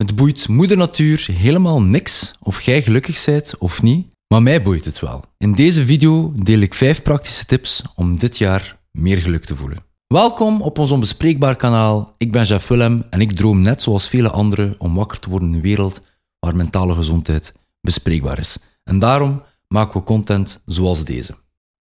Het 0.00 0.16
boeit 0.16 0.48
moeder 0.48 0.76
natuur 0.76 1.28
helemaal 1.32 1.82
niks 1.82 2.32
of 2.42 2.60
jij 2.60 2.82
gelukkig 2.82 3.24
bent 3.24 3.58
of 3.58 3.82
niet, 3.82 4.06
maar 4.28 4.42
mij 4.42 4.62
boeit 4.62 4.84
het 4.84 5.00
wel. 5.00 5.24
In 5.38 5.52
deze 5.52 5.86
video 5.86 6.32
deel 6.34 6.60
ik 6.60 6.74
5 6.74 7.02
praktische 7.02 7.46
tips 7.46 7.82
om 7.94 8.18
dit 8.18 8.38
jaar 8.38 8.80
meer 8.90 9.22
geluk 9.22 9.44
te 9.44 9.56
voelen. 9.56 9.78
Welkom 10.06 10.62
op 10.62 10.78
ons 10.78 10.90
onbespreekbaar 10.90 11.56
kanaal. 11.56 12.14
Ik 12.16 12.32
ben 12.32 12.44
Jeff 12.44 12.68
Willem 12.68 13.04
en 13.10 13.20
ik 13.20 13.32
droom 13.32 13.60
net 13.60 13.82
zoals 13.82 14.08
vele 14.08 14.30
anderen 14.30 14.74
om 14.78 14.94
wakker 14.94 15.18
te 15.18 15.30
worden 15.30 15.48
in 15.48 15.54
een 15.54 15.60
wereld 15.60 16.00
waar 16.38 16.56
mentale 16.56 16.94
gezondheid 16.94 17.52
bespreekbaar 17.80 18.38
is. 18.38 18.58
En 18.84 18.98
daarom 18.98 19.42
maken 19.68 20.00
we 20.00 20.06
content 20.06 20.62
zoals 20.66 21.04
deze. 21.04 21.34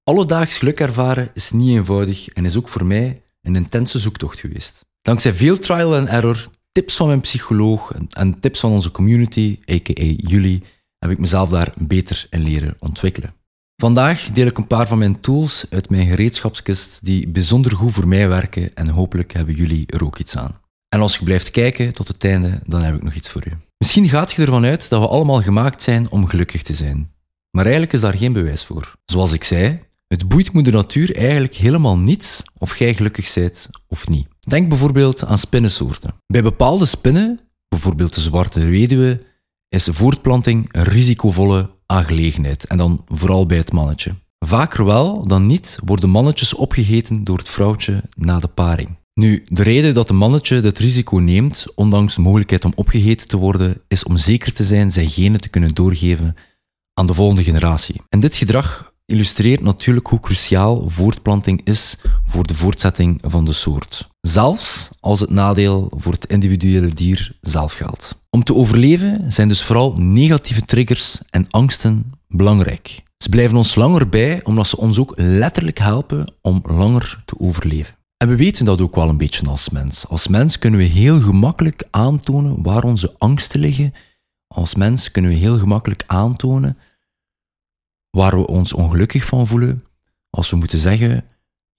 Alledaags 0.04 0.58
geluk 0.58 0.80
ervaren 0.80 1.32
is 1.34 1.52
niet 1.52 1.78
eenvoudig 1.78 2.28
en 2.28 2.46
is 2.46 2.58
ook 2.58 2.68
voor 2.68 2.86
mij 2.86 3.22
een 3.42 3.56
intense 3.56 4.00
zoektocht 4.00 4.40
geweest. 4.40 4.86
Dankzij 5.02 5.34
veel 5.34 5.60
trial 5.60 5.96
and 5.96 6.08
error, 6.08 6.50
tips 6.72 6.96
van 6.96 7.08
mijn 7.08 7.22
psycholoog 7.22 7.92
en 8.10 8.40
tips 8.40 8.60
van 8.60 8.72
onze 8.72 8.92
community, 8.92 9.60
aka 9.66 10.04
jullie, 10.04 10.64
heb 11.00 11.12
ik 11.12 11.18
mezelf 11.18 11.50
daar 11.50 11.74
beter 11.78 12.28
in 12.30 12.44
leren 12.44 12.76
ontwikkelen. 12.80 13.34
Vandaag 13.76 14.32
deel 14.32 14.48
ik 14.48 14.58
een 14.58 14.68
paar 14.68 14.88
van 14.88 14.98
mijn 14.98 15.20
tools 15.20 15.66
uit 15.70 15.90
mijn 15.90 16.08
gereedschapskist 16.08 17.06
die 17.06 17.28
bijzonder 17.28 17.76
goed 17.76 17.94
voor 17.94 18.08
mij 18.08 18.28
werken 18.28 18.74
en 18.74 18.88
hopelijk 18.88 19.34
hebben 19.34 19.56
jullie 19.56 19.88
er 19.88 20.04
ook 20.06 20.18
iets 20.18 20.38
aan. 20.38 20.60
En 20.90 21.02
als 21.02 21.18
je 21.18 21.24
blijft 21.24 21.52
kijken 21.52 21.94
tot 21.94 22.08
het 22.08 22.24
einde, 22.24 22.60
dan 22.66 22.84
heb 22.84 22.96
ik 22.96 23.04
nog 23.04 23.14
iets 23.14 23.30
voor 23.30 23.44
u. 23.48 23.52
Misschien 23.78 24.10
gaat 24.10 24.32
je 24.32 24.42
ervan 24.42 24.66
uit 24.66 24.90
dat 24.90 25.02
we 25.02 25.08
allemaal 25.08 25.42
gemaakt 25.42 25.82
zijn 25.82 26.12
om 26.12 26.28
gelukkig 26.28 26.64
te 26.64 26.76
zijn. 26.76 27.12
Maar 27.52 27.64
eigenlijk 27.64 27.94
is 27.94 28.02
daar 28.02 28.18
geen 28.18 28.34
bewijs 28.34 28.66
voor. 28.66 28.96
Zoals 29.06 29.34
ik 29.34 29.44
zei, 29.44 29.80
het 30.08 30.28
boeit 30.28 30.54
moeder 30.54 30.74
natuur 30.74 31.16
eigenlijk 31.16 31.56
helemaal 31.56 31.98
niets 31.98 32.44
of 32.58 32.78
jij 32.78 32.94
gelukkig 32.94 33.34
bent 33.34 33.70
of 33.88 34.08
niet. 34.08 34.28
Denk 34.50 34.70
bijvoorbeeld 34.70 35.26
aan 35.26 35.38
spinnensoorten. 35.38 36.14
Bij 36.28 36.44
bepaalde 36.44 36.86
spinnen, 36.86 37.40
bijvoorbeeld 37.68 38.14
de 38.14 38.22
zwarte 38.22 38.66
weduwe, 38.66 39.22
is 39.68 39.88
voortplanting 39.92 40.70
een 40.72 40.84
risicovolle 40.84 41.70
aangelegenheid. 41.86 42.66
En 42.66 42.78
dan 42.78 43.06
vooral 43.08 43.46
bij 43.46 43.58
het 43.58 43.72
mannetje. 43.72 44.16
Vaker 44.46 44.86
wel 44.86 45.28
dan 45.28 45.46
niet 45.46 45.80
worden 45.86 46.10
mannetjes 46.10 46.54
opgegeten 46.54 47.24
door 47.24 47.38
het 47.38 47.50
vrouwtje 47.50 48.04
na 48.16 48.40
de 48.40 48.48
paring. 48.48 48.98
Nu, 49.14 49.44
de 49.48 49.64
reden 49.64 49.94
dat 49.94 50.10
een 50.10 50.16
mannetje 50.16 50.62
dit 50.62 50.80
risico 50.80 51.18
neemt, 51.18 51.66
ondanks 51.76 52.16
de 52.16 52.22
mogelijkheid 52.22 52.66
om 52.66 52.74
opgegeten 52.76 53.28
te 53.28 53.38
worden, 53.38 53.82
is 53.88 54.04
om 54.04 54.18
zeker 54.18 54.54
te 54.54 54.64
zijn 54.64 54.92
zijn 54.92 55.10
genen 55.10 55.42
te 55.42 55.50
kunnen 55.50 55.76
doorgeven 55.76 56.36
aan 56.94 57.08
de 57.08 57.14
volgende 57.14 57.44
generatie. 57.44 58.02
En 58.10 58.20
dit 58.20 58.36
gedrag 58.36 58.94
illustreert 59.06 59.62
natuurlijk 59.62 60.08
hoe 60.08 60.20
cruciaal 60.20 60.90
voortplanting 60.90 61.62
is 61.64 61.98
voor 62.28 62.48
de 62.48 62.56
voortzetting 62.56 63.22
van 63.26 63.46
de 63.46 63.54
soort. 63.54 64.09
Zelfs 64.22 64.90
als 65.00 65.20
het 65.20 65.30
nadeel 65.30 65.92
voor 65.96 66.12
het 66.12 66.26
individuele 66.26 66.94
dier 66.94 67.32
zelf 67.42 67.74
geldt. 67.74 68.16
Om 68.30 68.44
te 68.44 68.56
overleven 68.56 69.32
zijn 69.32 69.48
dus 69.48 69.64
vooral 69.64 69.94
negatieve 69.94 70.66
triggers 70.66 71.20
en 71.30 71.48
angsten 71.50 72.12
belangrijk. 72.28 73.04
Ze 73.18 73.30
blijven 73.30 73.58
ons 73.58 73.76
langer 73.76 74.10
bij 74.10 74.44
omdat 74.44 74.68
ze 74.68 74.78
ons 74.78 75.00
ook 75.00 75.14
letterlijk 75.16 75.78
helpen 75.78 76.34
om 76.42 76.62
langer 76.64 77.22
te 77.26 77.40
overleven. 77.40 77.96
En 78.18 78.28
we 78.28 78.36
weten 78.36 78.66
dat 78.66 78.82
ook 78.82 78.96
wel 78.96 79.10
een 79.10 79.18
beetje 79.18 79.48
als 79.48 79.70
mens. 79.70 80.08
Als 80.08 80.28
mens 80.28 80.60
kunnen 80.60 80.80
we 80.80 80.86
heel 80.86 81.20
gemakkelijk 81.20 81.84
aantonen 81.90 82.64
waar 82.64 82.84
onze 82.84 83.16
angsten 83.18 83.60
liggen. 83.60 83.94
Als 84.48 84.76
mens 84.76 85.12
kunnen 85.12 85.32
we 85.32 85.38
heel 85.38 85.58
gemakkelijk 85.58 86.04
aantonen 86.08 86.78
waar 88.10 88.38
we 88.38 88.48
ons 88.48 88.74
ongelukkig 88.74 89.26
van 89.26 89.48
voelen. 89.48 89.84
Als 90.30 90.50
we 90.50 90.56
moeten 90.56 90.80
zeggen, 90.80 91.26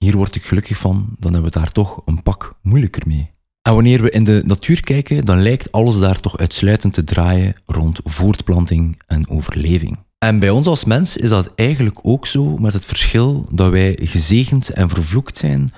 hier 0.04 0.16
word 0.16 0.34
ik 0.34 0.42
gelukkig 0.42 0.78
van, 0.78 1.16
dan 1.18 1.32
hebben 1.32 1.52
we 1.52 1.58
daar 1.58 1.72
toch 1.72 2.02
een 2.04 2.22
pak 2.22 2.58
moeilijker 2.62 3.02
mee. 3.06 3.30
En 3.62 3.74
wanneer 3.74 4.02
we 4.02 4.10
in 4.10 4.24
de 4.24 4.42
natuur 4.46 4.80
kijken, 4.80 5.24
dan 5.24 5.42
lijkt 5.42 5.72
alles 5.72 5.98
daar 5.98 6.20
toch 6.20 6.38
uitsluitend 6.38 6.94
te 6.94 7.04
draaien 7.04 7.56
rond 7.66 8.00
voortplanting 8.04 9.02
en 9.06 9.28
overleving. 9.28 9.98
En 10.18 10.38
bij 10.38 10.50
ons 10.50 10.66
als 10.66 10.84
mens 10.84 11.16
is 11.16 11.28
dat 11.28 11.52
eigenlijk 11.54 11.98
ook 12.02 12.26
zo, 12.26 12.56
met 12.56 12.72
het 12.72 12.86
verschil 12.86 13.48
dat 13.50 13.70
wij 13.70 13.98
gezegend 14.00 14.68
en 14.68 14.88
vervloekt 14.88 15.36
zijn 15.36 15.70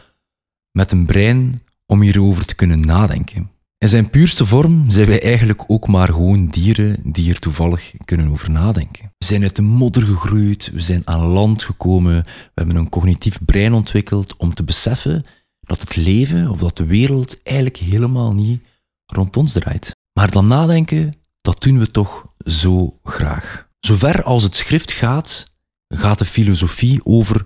met 0.71 0.93
een 0.93 1.07
brein 1.07 1.63
om 1.87 2.03
hierover 2.03 2.45
te 2.45 2.55
kunnen 2.55 2.81
nadenken. 2.81 3.51
In 3.83 3.89
zijn 3.89 4.11
puurste 4.11 4.47
vorm 4.47 4.91
zijn 4.91 5.07
wij 5.07 5.23
eigenlijk 5.23 5.65
ook 5.67 5.89
maar 5.89 6.09
gewoon 6.09 6.47
dieren 6.47 6.97
die 7.05 7.31
er 7.31 7.39
toevallig 7.39 7.93
kunnen 8.05 8.31
over 8.31 8.51
nadenken. 8.51 9.13
We 9.19 9.25
zijn 9.25 9.43
uit 9.43 9.57
de 9.57 9.63
modder 9.63 10.03
gegroeid, 10.03 10.71
we 10.73 10.81
zijn 10.81 11.03
aan 11.05 11.27
land 11.27 11.63
gekomen, 11.63 12.23
we 12.23 12.51
hebben 12.55 12.77
een 12.77 12.89
cognitief 12.89 13.39
brein 13.45 13.73
ontwikkeld 13.73 14.37
om 14.37 14.55
te 14.55 14.63
beseffen 14.63 15.23
dat 15.61 15.81
het 15.81 15.97
leven 15.97 16.51
of 16.51 16.59
dat 16.59 16.77
de 16.77 16.85
wereld 16.85 17.43
eigenlijk 17.43 17.77
helemaal 17.77 18.33
niet 18.33 18.65
rond 19.07 19.37
ons 19.37 19.53
draait. 19.53 19.97
Maar 20.13 20.31
dan 20.31 20.47
nadenken, 20.47 21.15
dat 21.41 21.63
doen 21.63 21.79
we 21.79 21.91
toch 21.91 22.27
zo 22.45 22.99
graag. 23.05 23.69
Zover 23.81 24.23
als 24.23 24.43
het 24.43 24.57
schrift 24.57 24.93
gaat, 24.93 25.49
gaat 25.89 26.19
de 26.19 26.25
filosofie 26.25 27.05
over 27.05 27.45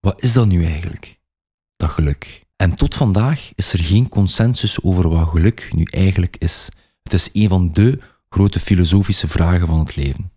wat 0.00 0.22
is 0.22 0.32
dat 0.32 0.46
nu 0.46 0.64
eigenlijk? 0.64 1.20
Dat 1.76 1.90
geluk. 1.90 2.42
En 2.64 2.74
tot 2.74 2.94
vandaag 2.94 3.50
is 3.54 3.72
er 3.72 3.84
geen 3.84 4.08
consensus 4.08 4.82
over 4.82 5.08
wat 5.08 5.28
geluk 5.28 5.68
nu 5.74 5.82
eigenlijk 5.90 6.36
is. 6.38 6.68
Het 7.02 7.12
is 7.12 7.30
een 7.32 7.48
van 7.48 7.72
de 7.72 7.98
grote 8.28 8.60
filosofische 8.60 9.28
vragen 9.28 9.66
van 9.66 9.78
het 9.78 9.96
leven. 9.96 10.30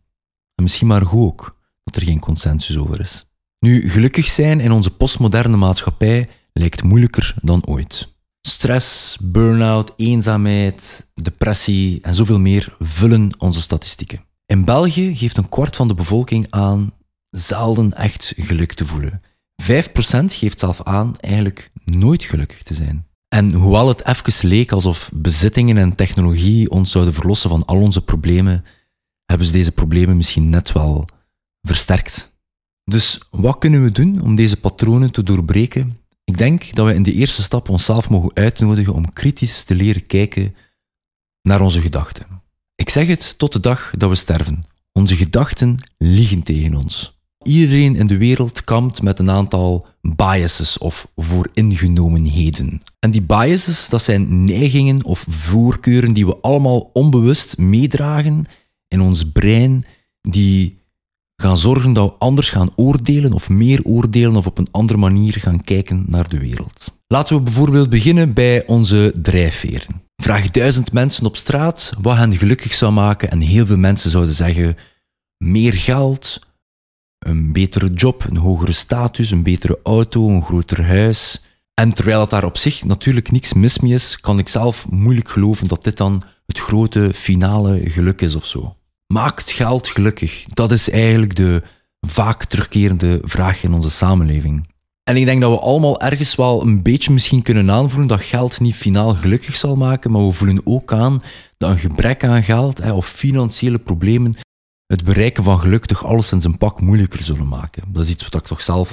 En 0.56 0.64
misschien 0.64 0.88
maar 0.88 1.06
goed 1.06 1.22
ook 1.22 1.58
dat 1.84 1.96
er 1.96 2.04
geen 2.04 2.20
consensus 2.20 2.78
over 2.78 3.00
is. 3.00 3.26
Nu, 3.60 3.90
gelukkig 3.90 4.28
zijn 4.28 4.60
in 4.60 4.72
onze 4.72 4.90
postmoderne 4.90 5.58
maatschappij 5.58 6.28
lijkt 6.54 6.84
moeilijker 6.84 7.36
dan 7.42 7.66
ooit. 7.66 8.14
Stress, 8.42 9.18
burn-out, 9.22 9.94
eenzaamheid, 9.98 11.08
depressie 11.14 12.02
en 12.02 12.16
zoveel 12.16 12.40
meer 12.40 12.76
vullen 12.80 13.32
onze 13.38 13.62
statistieken. 13.62 14.24
In 14.46 14.66
België 14.66 15.16
geeft 15.16 15.38
een 15.38 15.50
kwart 15.50 15.76
van 15.76 15.88
de 15.88 15.94
bevolking 15.94 16.48
aan 16.50 16.94
zelden 17.30 17.94
echt 17.94 18.34
geluk 18.38 18.74
te 18.74 18.86
voelen. 18.86 19.22
5% 19.64 19.66
geeft 20.26 20.60
zelf 20.60 20.84
aan 20.84 21.16
eigenlijk 21.20 21.72
nooit 21.88 22.24
gelukkig 22.24 22.64
te 22.64 22.74
zijn. 22.74 23.06
En 23.28 23.54
hoewel 23.54 23.88
het 23.88 24.06
even 24.06 24.50
leek 24.50 24.72
alsof 24.72 25.10
bezittingen 25.14 25.78
en 25.78 25.96
technologie 25.96 26.70
ons 26.70 26.92
zouden 26.92 27.14
verlossen 27.14 27.50
van 27.50 27.66
al 27.66 27.82
onze 27.82 28.02
problemen, 28.02 28.66
hebben 29.26 29.48
ze 29.48 29.54
deze 29.54 29.72
problemen 29.72 30.18
misschien 30.18 30.50
net 30.50 30.72
wel 30.72 31.06
versterkt. 31.62 32.32
Dus 32.84 33.20
wat 33.32 33.58
kunnen 33.58 33.84
we 33.84 33.92
doen 33.92 34.22
om 34.22 34.36
deze 34.36 34.60
patronen 34.60 35.12
te 35.12 35.24
doorbreken? 35.24 36.00
Ik 36.24 36.38
denk 36.38 36.76
dat 36.76 36.86
we 36.86 36.94
in 36.94 37.04
de 37.04 37.14
eerste 37.14 37.44
stap 37.44 37.70
onszelf 37.70 38.10
mogen 38.10 38.32
uitnodigen 38.34 38.94
om 38.94 39.14
kritisch 39.14 39.64
te 39.64 39.76
leren 39.76 40.06
kijken 40.06 40.56
naar 41.42 41.62
onze 41.62 41.82
gedachten. 41.82 42.26
Ik 42.76 42.90
zeg 42.90 43.08
het 43.08 43.38
tot 43.38 43.54
de 43.54 43.60
dag 43.60 43.92
dat 43.98 44.10
we 44.10 44.16
sterven. 44.16 44.64
Onze 44.92 45.16
gedachten 45.16 45.76
liegen 45.98 46.44
tegen 46.44 46.76
ons. 46.76 47.17
Iedereen 47.48 47.96
in 47.96 48.08
de 48.08 48.18
wereld 48.18 48.64
kampt 48.64 49.02
met 49.02 49.20
een 49.20 49.30
aantal 49.30 49.88
biases 50.02 50.78
of 50.78 51.08
vooringenomenheden. 51.16 52.82
En 53.00 53.12
die 53.12 53.22
biases, 53.22 53.90
dat 53.90 54.04
zijn 54.04 54.44
neigingen 54.44 55.06
of 55.06 55.26
voorkeuren 55.30 56.14
die 56.14 56.26
we 56.26 56.38
allemaal 56.42 56.90
onbewust 56.94 57.58
meedragen 57.58 58.46
in 58.88 59.02
ons 59.02 59.32
brein, 59.32 59.86
die 60.22 60.80
gaan 61.36 61.58
zorgen 61.58 61.94
dat 61.94 62.10
we 62.10 62.16
anders 62.18 62.50
gaan 62.50 62.72
oordelen 62.76 63.34
of 63.34 63.50
meer 63.50 63.84
oordelen 63.84 64.36
of 64.36 64.46
op 64.46 64.58
een 64.58 64.72
andere 64.72 65.00
manier 65.00 65.34
gaan 65.34 65.64
kijken 65.64 66.06
naar 66.08 66.30
de 66.30 66.40
wereld. 66.40 66.92
Laten 67.08 67.36
we 67.36 67.42
bijvoorbeeld 67.42 67.90
beginnen 67.90 68.34
bij 68.34 68.66
onze 68.66 69.14
drijfveren. 69.22 70.02
Vraag 70.16 70.52
duizend 70.52 70.92
mensen 70.92 71.26
op 71.26 71.36
straat 71.36 71.94
wat 72.02 72.18
hen 72.18 72.38
gelukkig 72.38 72.74
zou 72.74 72.92
maken 72.92 73.32
en 73.32 73.40
heel 73.40 73.66
veel 73.66 73.78
mensen 73.78 74.12
zouden 74.12 74.36
zeggen 74.36 74.78
meer 75.38 75.74
geld, 75.74 76.40
een 77.20 77.52
betere 77.52 77.90
job, 77.90 78.26
een 78.30 78.38
hogere 78.38 78.72
status, 78.72 79.32
een 79.32 79.44
betere 79.44 79.80
auto, 79.84 80.30
een 80.30 80.44
groter 80.44 80.86
huis. 80.86 81.44
En 81.74 81.94
terwijl 81.94 82.20
het 82.20 82.30
daar 82.30 82.44
op 82.44 82.58
zich 82.58 82.86
natuurlijk 82.86 83.32
niks 83.32 83.54
mis 83.54 83.80
mee 83.80 83.94
is, 83.94 84.20
kan 84.20 84.40
ik 84.40 84.48
zelf 84.48 84.86
moeilijk 84.90 85.30
geloven 85.30 85.68
dat 85.68 85.84
dit 85.84 85.98
dan 85.98 86.24
het 86.46 86.60
grote 86.60 87.14
finale 87.14 87.90
geluk 87.90 88.22
is 88.22 88.36
of 88.36 88.46
zo. 88.46 88.76
Maakt 89.08 89.52
geld 89.52 89.88
gelukkig? 89.88 90.46
Dat 90.54 90.72
is 90.72 90.90
eigenlijk 90.90 91.36
de 91.36 91.64
vaak 92.02 92.46
terugkerende 92.46 93.20
vraag 93.24 93.64
in 93.64 93.74
onze 93.74 93.90
samenleving. 93.90 94.68
En 95.04 95.18
ik 95.18 95.26
denk 95.26 95.42
dat 95.42 95.52
we 95.52 95.60
allemaal 95.60 96.02
ergens 96.02 96.36
wel 96.36 96.62
een 96.62 96.82
beetje 96.82 97.12
misschien 97.12 97.42
kunnen 97.42 97.72
aanvoelen 97.72 98.08
dat 98.08 98.22
geld 98.22 98.60
niet 98.60 98.76
finaal 98.76 99.14
gelukkig 99.14 99.56
zal 99.56 99.76
maken, 99.76 100.12
maar 100.12 100.26
we 100.26 100.32
voelen 100.32 100.62
ook 100.64 100.94
aan 100.94 101.22
dat 101.58 101.70
een 101.70 101.78
gebrek 101.78 102.24
aan 102.24 102.44
geld 102.44 102.92
of 102.92 103.08
financiële 103.08 103.80
problemen 103.80 104.34
het 104.88 105.04
bereiken 105.04 105.44
van 105.44 105.60
geluk 105.60 105.86
toch 105.86 106.06
alles 106.06 106.32
in 106.32 106.42
zijn 106.42 106.58
pak 106.58 106.82
moeilijker 106.82 107.24
zullen 107.24 107.48
maken. 107.48 107.84
Dat 107.94 108.04
is 108.04 108.10
iets 108.10 108.24
wat 108.24 108.36
ik 108.36 108.48
toch 108.48 108.62
zelf 108.62 108.92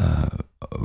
uh, 0.00 0.22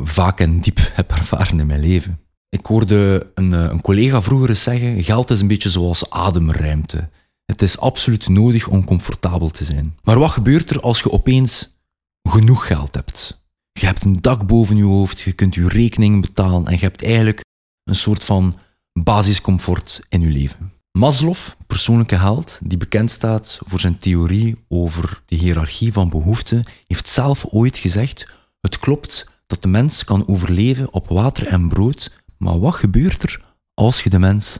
vaak 0.03 0.39
en 0.39 0.59
diep 0.61 0.79
heb 0.93 1.11
ervaren 1.11 1.59
in 1.59 1.67
mijn 1.67 1.79
leven. 1.79 2.19
Ik 2.49 2.65
hoorde 2.65 3.31
een, 3.35 3.53
eh, 3.53 3.63
een 3.63 3.81
collega 3.81 4.21
vroeger 4.21 4.49
eens 4.49 4.63
zeggen: 4.63 5.03
geld 5.03 5.29
is 5.29 5.41
een 5.41 5.47
beetje 5.47 5.69
zoals 5.69 6.09
ademruimte. 6.09 7.09
Het 7.45 7.61
is 7.61 7.79
absoluut 7.79 8.27
nodig 8.27 8.67
om 8.67 8.85
comfortabel 8.85 9.49
te 9.49 9.63
zijn. 9.63 9.97
Maar 10.03 10.19
wat 10.19 10.29
gebeurt 10.29 10.69
er 10.69 10.79
als 10.79 10.99
je 10.99 11.11
opeens 11.11 11.77
genoeg 12.29 12.67
geld 12.67 12.95
hebt? 12.95 13.41
Je 13.71 13.85
hebt 13.85 14.03
een 14.03 14.21
dak 14.21 14.47
boven 14.47 14.77
je 14.77 14.83
hoofd, 14.83 15.19
je 15.19 15.33
kunt 15.33 15.55
je 15.55 15.67
rekeningen 15.67 16.21
betalen 16.21 16.67
en 16.67 16.73
je 16.73 16.79
hebt 16.79 17.03
eigenlijk 17.03 17.41
een 17.83 17.95
soort 17.95 18.23
van 18.23 18.59
basiscomfort 18.99 20.01
in 20.09 20.21
je 20.21 20.27
leven. 20.27 20.73
Maslow, 20.97 21.35
persoonlijke 21.67 22.15
held, 22.15 22.59
die 22.63 22.77
bekend 22.77 23.11
staat 23.11 23.59
voor 23.65 23.79
zijn 23.79 23.99
theorie 23.99 24.55
over 24.67 25.21
de 25.25 25.35
hiërarchie 25.35 25.93
van 25.93 26.09
behoeften, 26.09 26.63
heeft 26.87 27.09
zelf 27.09 27.45
ooit 27.49 27.77
gezegd: 27.77 28.27
Het 28.61 28.79
klopt 28.79 29.27
dat 29.47 29.61
de 29.61 29.67
mens 29.67 30.03
kan 30.03 30.27
overleven 30.27 30.93
op 30.93 31.07
water 31.07 31.47
en 31.47 31.67
brood, 31.67 32.11
maar 32.37 32.59
wat 32.59 32.73
gebeurt 32.73 33.23
er 33.23 33.41
als 33.73 34.03
je 34.03 34.09
de 34.09 34.19
mens 34.19 34.59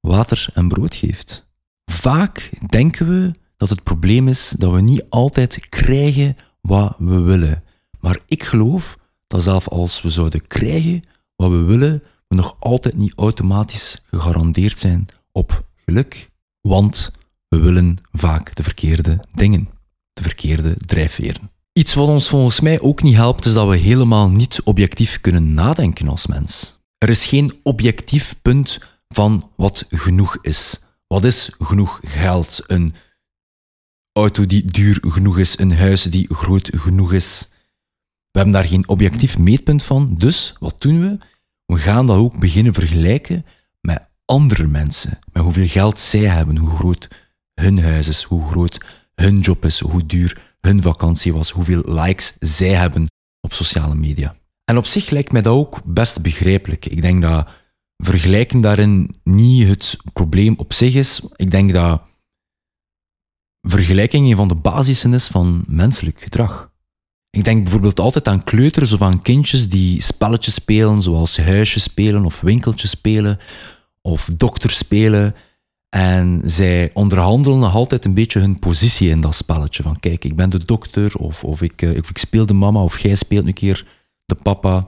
water 0.00 0.46
en 0.54 0.68
brood 0.68 0.94
geeft? 0.94 1.46
Vaak 1.84 2.50
denken 2.68 3.08
we 3.08 3.30
dat 3.56 3.70
het 3.70 3.82
probleem 3.82 4.28
is 4.28 4.54
dat 4.58 4.72
we 4.72 4.80
niet 4.80 5.04
altijd 5.08 5.68
krijgen 5.68 6.36
wat 6.60 6.94
we 6.98 7.20
willen. 7.20 7.62
Maar 7.98 8.18
ik 8.26 8.42
geloof 8.42 8.98
dat 9.26 9.42
zelfs 9.42 9.68
als 9.68 10.02
we 10.02 10.10
zouden 10.10 10.46
krijgen 10.46 11.00
wat 11.36 11.50
we 11.50 11.62
willen, 11.62 12.02
we 12.28 12.34
nog 12.34 12.56
altijd 12.58 12.96
niet 12.96 13.14
automatisch 13.16 14.02
gegarandeerd 14.10 14.78
zijn 14.78 15.06
op 15.32 15.64
geluk. 15.84 16.30
Want 16.60 17.12
we 17.48 17.58
willen 17.58 17.98
vaak 18.12 18.54
de 18.54 18.62
verkeerde 18.62 19.20
dingen, 19.34 19.68
de 20.12 20.22
verkeerde 20.22 20.76
drijfveren. 20.86 21.50
Iets 21.72 21.94
wat 21.94 22.08
ons 22.08 22.28
volgens 22.28 22.60
mij 22.60 22.80
ook 22.80 23.02
niet 23.02 23.14
helpt, 23.14 23.44
is 23.44 23.52
dat 23.52 23.68
we 23.68 23.76
helemaal 23.76 24.30
niet 24.30 24.60
objectief 24.64 25.20
kunnen 25.20 25.52
nadenken 25.52 26.08
als 26.08 26.26
mens. 26.26 26.78
Er 26.98 27.08
is 27.08 27.26
geen 27.26 27.60
objectief 27.62 28.34
punt 28.42 28.78
van 29.08 29.50
wat 29.56 29.84
genoeg 29.88 30.38
is. 30.42 30.80
Wat 31.06 31.24
is 31.24 31.50
genoeg 31.58 32.00
geld? 32.02 32.62
Een 32.66 32.94
auto 34.12 34.46
die 34.46 34.64
duur 34.64 34.98
genoeg 35.00 35.38
is, 35.38 35.58
een 35.58 35.76
huis 35.76 36.02
die 36.02 36.34
groot 36.34 36.70
genoeg 36.74 37.12
is. 37.12 37.48
We 38.30 38.38
hebben 38.38 38.52
daar 38.52 38.68
geen 38.68 38.88
objectief 38.88 39.38
meetpunt 39.38 39.82
van, 39.82 40.14
dus 40.18 40.54
wat 40.58 40.80
doen 40.80 41.00
we? 41.00 41.18
We 41.66 41.78
gaan 41.78 42.06
dat 42.06 42.16
ook 42.16 42.38
beginnen 42.38 42.74
vergelijken 42.74 43.44
andere 44.30 44.66
mensen, 44.66 45.18
met 45.32 45.42
hoeveel 45.42 45.66
geld 45.66 45.98
zij 45.98 46.20
hebben, 46.20 46.56
hoe 46.56 46.76
groot 46.76 47.08
hun 47.54 47.82
huis 47.82 48.08
is, 48.08 48.22
hoe 48.22 48.48
groot 48.48 48.80
hun 49.14 49.40
job 49.40 49.64
is, 49.64 49.80
hoe 49.80 50.06
duur 50.06 50.56
hun 50.60 50.82
vakantie 50.82 51.32
was, 51.32 51.50
hoeveel 51.50 51.82
likes 51.84 52.36
zij 52.40 52.74
hebben 52.74 53.06
op 53.40 53.52
sociale 53.52 53.94
media. 53.94 54.36
En 54.64 54.76
op 54.76 54.86
zich 54.86 55.10
lijkt 55.10 55.32
mij 55.32 55.42
dat 55.42 55.54
ook 55.54 55.80
best 55.84 56.22
begrijpelijk. 56.22 56.86
Ik 56.86 57.02
denk 57.02 57.22
dat 57.22 57.48
vergelijken 57.96 58.60
daarin 58.60 59.14
niet 59.24 59.68
het 59.68 59.96
probleem 60.12 60.54
op 60.56 60.72
zich 60.72 60.94
is. 60.94 61.20
Ik 61.36 61.50
denk 61.50 61.72
dat 61.72 62.02
vergelijking 63.60 64.30
een 64.30 64.36
van 64.36 64.48
de 64.48 64.54
basissen 64.54 65.14
is 65.14 65.26
van 65.26 65.64
menselijk 65.66 66.20
gedrag. 66.20 66.72
Ik 67.30 67.44
denk 67.44 67.62
bijvoorbeeld 67.62 68.00
altijd 68.00 68.28
aan 68.28 68.44
kleuters 68.44 68.92
of 68.92 69.02
aan 69.02 69.22
kindjes 69.22 69.68
die 69.68 70.02
spelletjes 70.02 70.54
spelen, 70.54 71.02
zoals 71.02 71.36
huisjes 71.36 71.82
spelen 71.82 72.24
of 72.24 72.40
winkeltjes 72.40 72.90
spelen 72.90 73.38
of 74.02 74.30
dokter 74.36 74.70
spelen. 74.70 75.34
En 75.88 76.42
zij 76.44 76.90
onderhandelen 76.92 77.58
nog 77.58 77.74
altijd 77.74 78.04
een 78.04 78.14
beetje 78.14 78.40
hun 78.40 78.58
positie 78.58 79.08
in 79.08 79.20
dat 79.20 79.34
spelletje. 79.34 79.82
Van 79.82 80.00
kijk, 80.00 80.24
ik 80.24 80.36
ben 80.36 80.50
de 80.50 80.64
dokter, 80.64 81.16
of, 81.16 81.44
of, 81.44 81.62
ik, 81.62 81.82
eh, 81.82 81.98
of 81.98 82.10
ik 82.10 82.18
speel 82.18 82.46
de 82.46 82.54
mama, 82.54 82.82
of 82.82 82.98
jij 82.98 83.14
speelt 83.14 83.46
een 83.46 83.52
keer 83.52 83.86
de 84.24 84.34
papa. 84.34 84.86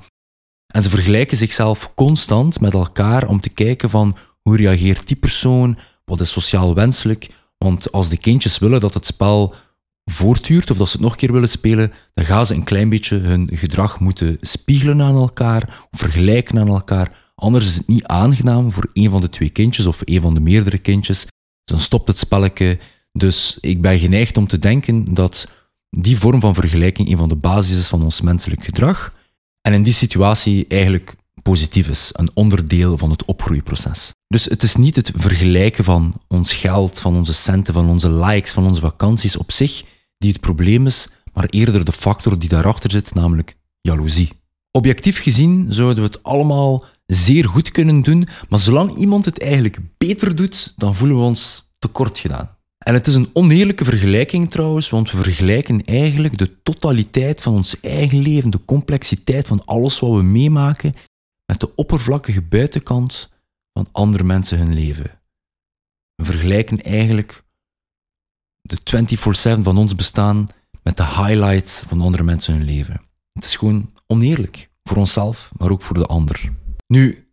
En 0.75 0.83
ze 0.83 0.91
vergelijken 0.91 1.37
zichzelf 1.37 1.93
constant 1.95 2.61
met 2.61 2.73
elkaar 2.73 3.29
om 3.29 3.41
te 3.41 3.49
kijken 3.49 3.91
van 3.91 4.17
hoe 4.43 4.57
reageert 4.57 5.07
die 5.07 5.17
persoon, 5.17 5.79
wat 6.05 6.21
is 6.21 6.31
sociaal 6.31 6.75
wenselijk. 6.75 7.31
Want 7.59 7.93
als 7.93 8.09
de 8.09 8.17
kindjes 8.17 8.59
willen 8.59 8.81
dat 8.81 8.95
het 8.95 9.07
spel 9.07 9.55
voortduurt 10.05 10.71
of 10.71 10.77
dat 10.77 10.87
ze 10.87 10.93
het 10.93 11.03
nog 11.03 11.13
een 11.13 11.19
keer 11.19 11.33
willen 11.33 11.49
spelen, 11.49 11.93
dan 12.15 12.25
gaan 12.25 12.47
ze 12.47 12.55
een 12.55 12.65
klein 12.65 12.89
beetje 12.89 13.17
hun 13.17 13.51
gedrag 13.53 14.01
moeten 14.01 14.37
spiegelen 14.41 15.03
aan 15.03 15.17
elkaar 15.17 15.87
vergelijken 15.91 16.59
aan 16.59 16.69
elkaar. 16.69 17.22
Anders 17.43 17.67
is 17.67 17.77
het 17.77 17.87
niet 17.87 18.07
aangenaam 18.07 18.73
voor 18.73 18.91
een 18.93 19.11
van 19.11 19.21
de 19.21 19.29
twee 19.29 19.51
kindjes 19.51 19.87
of 19.87 20.01
een 20.05 20.21
van 20.21 20.35
de 20.35 20.41
meerdere 20.41 20.79
kindjes. 20.79 21.27
Dan 21.65 21.79
stopt 21.79 22.09
het 22.09 22.19
spelletje. 22.19 22.79
Dus 23.13 23.59
ik 23.61 23.81
ben 23.81 23.99
geneigd 23.99 24.37
om 24.37 24.47
te 24.47 24.59
denken 24.59 25.15
dat 25.15 25.49
die 25.91 26.19
vorm 26.19 26.41
van 26.41 26.55
vergelijking 26.55 27.09
een 27.09 27.17
van 27.17 27.29
de 27.29 27.37
basis 27.37 27.77
is 27.77 27.89
van 27.89 28.03
ons 28.03 28.21
menselijk 28.21 28.65
gedrag. 28.65 29.15
En 29.61 29.73
in 29.73 29.83
die 29.83 29.93
situatie 29.93 30.67
eigenlijk 30.69 31.15
positief 31.43 31.89
is, 31.89 32.11
een 32.13 32.31
onderdeel 32.35 32.99
van 32.99 33.11
het 33.11 33.25
opgroeiproces. 33.25 34.11
Dus 34.27 34.45
het 34.45 34.63
is 34.63 34.77
niet 34.77 34.97
het 34.97 35.13
vergelijken 35.15 35.85
van 35.85 36.13
ons 36.29 36.53
geld, 36.53 37.01
van 37.01 37.15
onze 37.15 37.35
centen, 37.35 37.75
van 37.75 37.89
onze 37.89 38.13
likes, 38.13 38.53
van 38.53 38.67
onze 38.67 38.81
vakanties 38.81 39.37
op 39.37 39.53
zich 39.53 39.85
die 40.19 40.33
het 40.33 40.41
probleem 40.41 40.87
is, 40.87 41.09
maar 41.33 41.47
eerder 41.49 41.85
de 41.85 41.93
factor 41.93 42.39
die 42.39 42.49
daarachter 42.49 42.91
zit, 42.91 43.15
namelijk 43.15 43.57
jaloezie. 43.81 44.31
Objectief 44.71 45.23
gezien 45.23 45.67
zouden 45.69 46.05
we 46.05 46.11
het 46.11 46.23
allemaal 46.23 46.85
zeer 47.15 47.49
goed 47.49 47.71
kunnen 47.71 48.03
doen, 48.03 48.29
maar 48.49 48.59
zolang 48.59 48.97
iemand 48.97 49.25
het 49.25 49.41
eigenlijk 49.43 49.79
beter 49.99 50.37
doet, 50.37 50.75
dan 50.77 50.95
voelen 50.95 51.17
we 51.17 51.23
ons 51.23 51.71
tekort 51.79 52.19
gedaan. 52.19 52.57
En 52.79 52.95
het 52.95 53.07
is 53.07 53.15
een 53.15 53.31
oneerlijke 53.33 53.85
vergelijking 53.85 54.51
trouwens, 54.51 54.91
want 54.91 55.11
we 55.11 55.23
vergelijken 55.23 55.85
eigenlijk 55.85 56.39
de 56.39 56.63
totaliteit 56.63 57.43
van 57.43 57.55
ons 57.55 57.81
eigen 57.81 58.19
leven, 58.19 58.51
de 58.51 58.65
complexiteit 58.65 59.47
van 59.47 59.65
alles 59.65 59.99
wat 59.99 60.11
we 60.11 60.23
meemaken, 60.23 60.95
met 61.47 61.61
de 61.61 61.75
oppervlakkige 61.75 62.43
buitenkant 62.43 63.31
van 63.73 63.89
andere 63.93 64.25
mensen 64.25 64.59
hun 64.59 64.75
leven. 64.75 65.21
We 66.15 66.25
vergelijken 66.25 66.83
eigenlijk 66.83 67.45
de 68.61 68.79
24-7 69.59 69.63
van 69.63 69.77
ons 69.77 69.95
bestaan 69.95 70.47
met 70.83 70.97
de 70.97 71.05
highlights 71.05 71.83
van 71.87 72.01
andere 72.01 72.23
mensen 72.23 72.55
hun 72.55 72.65
leven. 72.65 73.01
Het 73.33 73.45
is 73.45 73.57
gewoon 73.57 73.93
oneerlijk. 74.07 74.71
Voor 74.83 74.97
onszelf, 74.97 75.51
maar 75.57 75.71
ook 75.71 75.83
voor 75.83 75.97
de 75.97 76.07
ander. 76.07 76.53
Nu, 76.93 77.27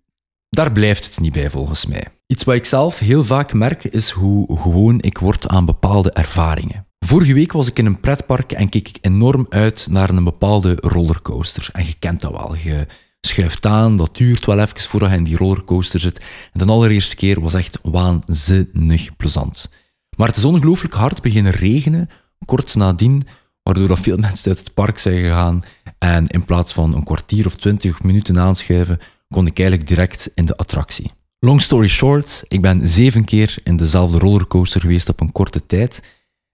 daar 0.49 0.71
blijft 0.71 1.05
het 1.05 1.19
niet 1.19 1.31
bij 1.31 1.49
volgens 1.49 1.85
mij. 1.85 2.07
Iets 2.27 2.43
wat 2.43 2.55
ik 2.55 2.65
zelf 2.65 2.99
heel 2.99 3.25
vaak 3.25 3.53
merk 3.53 3.83
is 3.83 4.09
hoe 4.09 4.59
gewoon 4.59 5.01
ik 5.01 5.17
word 5.17 5.47
aan 5.47 5.65
bepaalde 5.65 6.11
ervaringen. 6.11 6.85
Vorige 6.99 7.33
week 7.33 7.51
was 7.51 7.67
ik 7.67 7.79
in 7.79 7.85
een 7.85 7.99
pretpark 7.99 8.51
en 8.51 8.69
keek 8.69 8.87
ik 8.87 8.97
enorm 9.01 9.45
uit 9.49 9.87
naar 9.89 10.09
een 10.09 10.23
bepaalde 10.23 10.77
rollercoaster. 10.81 11.69
En 11.71 11.85
je 11.85 11.93
kent 11.99 12.21
dat 12.21 12.31
wel. 12.31 12.55
Je 12.55 12.87
schuift 13.21 13.65
aan, 13.65 13.97
dat 13.97 14.17
duurt 14.17 14.45
wel 14.45 14.59
even 14.59 14.79
voordat 14.79 15.09
je 15.09 15.15
in 15.15 15.23
die 15.23 15.37
rollercoaster 15.37 15.99
zit. 15.99 16.25
En 16.53 16.65
de 16.65 16.71
allereerste 16.71 17.15
keer 17.15 17.41
was 17.41 17.53
echt 17.53 17.79
waanzinnig 17.81 19.15
plezant. 19.15 19.71
Maar 20.17 20.27
het 20.27 20.37
is 20.37 20.45
ongelooflijk 20.45 20.93
hard 20.93 21.21
beginnen 21.21 21.51
regenen, 21.51 22.09
kort 22.45 22.75
nadien, 22.75 23.27
waardoor 23.63 23.97
veel 23.97 24.17
mensen 24.27 24.49
uit 24.49 24.59
het 24.59 24.73
park 24.73 24.97
zijn 24.97 25.17
gegaan. 25.17 25.63
En 25.97 26.27
in 26.27 26.45
plaats 26.45 26.73
van 26.73 26.95
een 26.95 27.03
kwartier 27.03 27.45
of 27.45 27.55
twintig 27.55 28.03
minuten 28.03 28.39
aanschuiven, 28.39 28.99
kon 29.33 29.47
ik 29.47 29.59
eigenlijk 29.59 29.89
direct 29.89 30.31
in 30.35 30.45
de 30.45 30.57
attractie. 30.57 31.11
Long 31.39 31.61
story 31.61 31.87
short, 31.87 32.43
ik 32.47 32.61
ben 32.61 32.87
zeven 32.87 33.23
keer 33.23 33.57
in 33.63 33.77
dezelfde 33.77 34.17
rollercoaster 34.17 34.81
geweest 34.81 35.09
op 35.09 35.19
een 35.19 35.31
korte 35.31 35.65
tijd. 35.65 36.01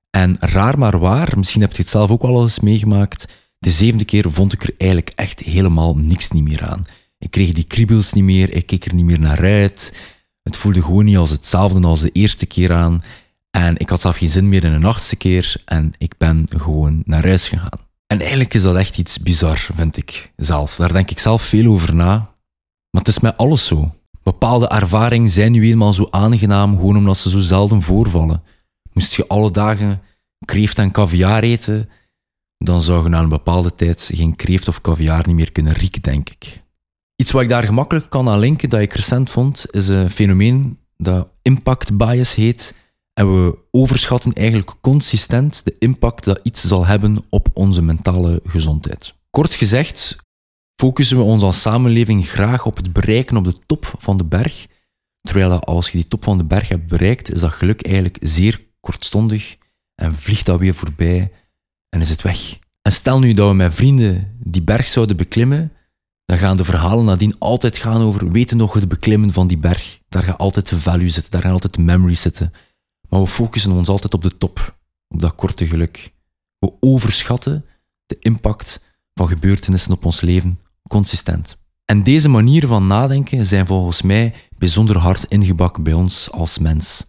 En 0.10 0.38
raar 0.40 0.80
maar 0.80 1.00
waar, 1.00 1.34
misschien 1.38 1.62
heb 1.62 1.72
je 1.72 1.82
het 1.82 1.92
zelf 1.92 2.10
ook 2.10 2.22
wel 2.22 2.42
eens 2.42 2.60
meegemaakt, 2.60 3.28
de 3.60 3.72
zevende 3.72 4.06
keer 4.06 4.32
vond 4.32 4.54
ik 4.54 4.64
er 4.64 4.74
eigenlijk 4.78 5.12
echt 5.16 5.40
helemaal 5.40 5.94
niks 5.94 6.32
niet 6.32 6.44
meer 6.44 6.64
aan. 6.64 6.86
Ik 7.18 7.32
kreeg 7.32 7.52
die 7.52 7.64
kriebels 7.64 8.14
niet 8.14 8.24
meer, 8.24 8.54
ik 8.54 8.66
keek 8.66 8.86
er 8.86 8.94
niet 8.94 9.06
meer 9.06 9.20
naar 9.20 9.42
uit. 9.42 9.94
Het 10.44 10.58
voelde 10.58 10.82
gewoon 10.82 11.06
niet 11.06 11.18
als 11.18 11.30
hetzelfde 11.30 11.88
als 11.88 12.02
de 12.02 12.12
eerste 12.12 12.46
keer 12.46 12.74
aan. 12.74 13.04
En 13.52 13.78
ik 13.78 13.90
had 13.90 14.02
zelf 14.02 14.18
geen 14.18 14.30
zin 14.30 14.50
meer 14.50 14.64
in 14.64 14.72
een 14.72 14.86
achtste 14.86 15.16
keer 15.16 15.62
en 15.66 15.94
ik 15.98 16.14
ben 16.18 16.48
gewoon 16.58 17.04
naar 17.06 17.24
huis 17.26 17.48
gegaan. 17.48 17.80
En 18.08 18.20
eigenlijk 18.20 18.54
is 18.54 18.62
dat 18.62 18.76
echt 18.76 18.98
iets 18.98 19.20
bizar, 19.20 19.68
vind 19.76 19.98
ik 19.98 20.32
zelf. 20.36 20.76
Daar 20.76 20.94
denk 20.94 21.12
ik 21.12 21.20
zelf 21.20 21.42
veel 21.42 21.72
over 21.72 21.96
na. 21.96 22.35
Maar 22.96 23.04
het 23.04 23.14
is 23.14 23.20
met 23.20 23.38
alles 23.38 23.66
zo. 23.66 23.96
Bepaalde 24.24 24.68
ervaringen 24.68 25.30
zijn 25.30 25.52
nu 25.52 25.70
eenmaal 25.70 25.94
zo 25.94 26.08
aangenaam, 26.10 26.76
gewoon 26.76 26.98
omdat 26.98 27.18
ze 27.18 27.30
zo 27.30 27.40
zelden 27.40 27.82
voorvallen. 27.82 28.44
Moest 28.94 29.14
je 29.14 29.28
alle 29.28 29.52
dagen 29.52 30.02
kreeft 30.46 30.78
en 30.78 30.92
caviar 30.92 31.44
eten, 31.44 31.90
dan 32.58 32.82
zou 32.82 33.04
je 33.04 33.10
na 33.10 33.20
een 33.20 33.30
bepaalde 33.30 33.76
tijd 33.76 34.10
geen 34.14 34.36
kreeft 34.36 34.68
of 34.68 34.82
caviar 34.82 35.28
niet 35.28 35.36
meer 35.36 35.52
kunnen 35.52 35.74
rieken, 35.74 36.02
denk 36.02 36.30
ik. 36.30 36.64
Iets 37.16 37.32
wat 37.32 37.42
ik 37.42 37.50
daar 37.50 37.64
gemakkelijk 37.64 38.10
kan 38.10 38.30
aan 38.30 38.40
linken, 38.40 38.70
dat 38.70 38.80
ik 38.80 38.94
recent 38.94 39.30
vond, 39.30 39.66
is 39.72 39.88
een 39.88 40.10
fenomeen 40.10 40.80
dat 40.98 41.28
impact 41.42 41.98
bias 41.98 42.36
heet. 42.36 42.76
En 43.14 43.34
we 43.34 43.58
overschatten 43.72 44.34
eigenlijk 44.34 44.76
consistent 44.82 45.66
de 45.66 45.76
impact 45.80 46.24
dat 46.24 46.40
iets 46.44 46.62
zal 46.62 46.86
hebben 46.86 47.24
op 47.30 47.48
onze 47.54 47.82
mentale 47.82 48.42
gezondheid. 48.46 49.14
Kort 49.30 49.54
gezegd, 49.54 50.16
focussen 50.76 51.18
we 51.18 51.24
ons 51.24 51.42
als 51.42 51.62
samenleving 51.62 52.28
graag 52.28 52.66
op 52.66 52.78
het 52.78 52.94
bereiken 52.94 53.38
op 53.38 53.44
de 53.44 53.56
top 53.66 53.94
van 53.98 54.18
de 54.18 54.26
berg. 54.26 54.68
Terwijl 55.22 55.60
als 55.60 55.90
je 55.90 55.98
die 55.98 56.08
top 56.08 56.24
van 56.24 56.38
de 56.38 56.44
berg 56.44 56.68
hebt 56.68 56.88
bereikt, 56.88 57.32
is 57.32 57.40
dat 57.40 57.54
geluk 57.54 57.86
eigenlijk 57.86 58.18
zeer 58.22 58.66
kortstondig 58.80 59.58
en 59.96 60.16
vliegt 60.16 60.46
dat 60.46 60.60
weer 60.60 60.76
voorbij 60.76 61.32
en 61.90 62.02
is 62.02 62.10
het 62.10 62.22
weg. 62.22 62.60
En 62.82 62.92
stel 62.92 63.20
nu 63.20 63.34
dat 63.34 63.50
we 63.50 63.56
met 63.56 63.74
vrienden 63.74 64.38
die 64.44 64.62
berg 64.62 64.88
zouden 64.88 65.18
beklimmen, 65.18 65.72
dan 66.26 66.38
gaan 66.38 66.58
de 66.58 66.64
verhalen 66.64 67.06
nadien 67.06 67.36
altijd 67.40 67.78
gaan 67.78 68.02
over 68.02 68.32
weten 68.32 68.58
nog 68.58 68.74
het 68.74 68.88
beklimmen 68.88 69.34
van 69.34 69.48
die 69.48 69.58
berg. 69.58 70.00
Daar 70.10 70.24
gaat 70.24 70.38
altijd 70.38 70.70
de 70.70 70.80
value 70.80 71.10
zitten, 71.10 71.32
daar 71.32 71.42
gaan 71.42 71.52
altijd 71.52 71.78
memories 71.78 72.22
zitten. 72.22 72.52
Maar 73.10 73.20
we 73.20 73.28
focussen 73.28 73.72
ons 73.72 73.88
altijd 73.88 74.14
op 74.14 74.24
de 74.24 74.38
top, 74.38 74.78
op 75.08 75.22
dat 75.22 75.36
korte 75.36 75.68
geluk. 75.68 76.14
We 76.60 76.74
overschatten 76.80 77.66
de 78.06 78.18
impact 78.20 78.84
van 79.14 79.28
gebeurtenissen 79.28 79.92
op 79.92 80.06
ons 80.06 80.22
leven 80.22 80.60
consistent. 80.88 81.58
En 81.86 82.04
deze 82.04 82.30
manieren 82.30 82.70
van 82.70 82.88
nadenken 82.88 83.46
zijn 83.46 83.66
volgens 83.66 84.02
mij 84.02 84.34
bijzonder 84.58 84.98
hard 84.98 85.24
ingebakken 85.24 85.84
bij 85.84 85.94
ons 85.94 86.32
als 86.32 86.58
mens. 86.58 87.06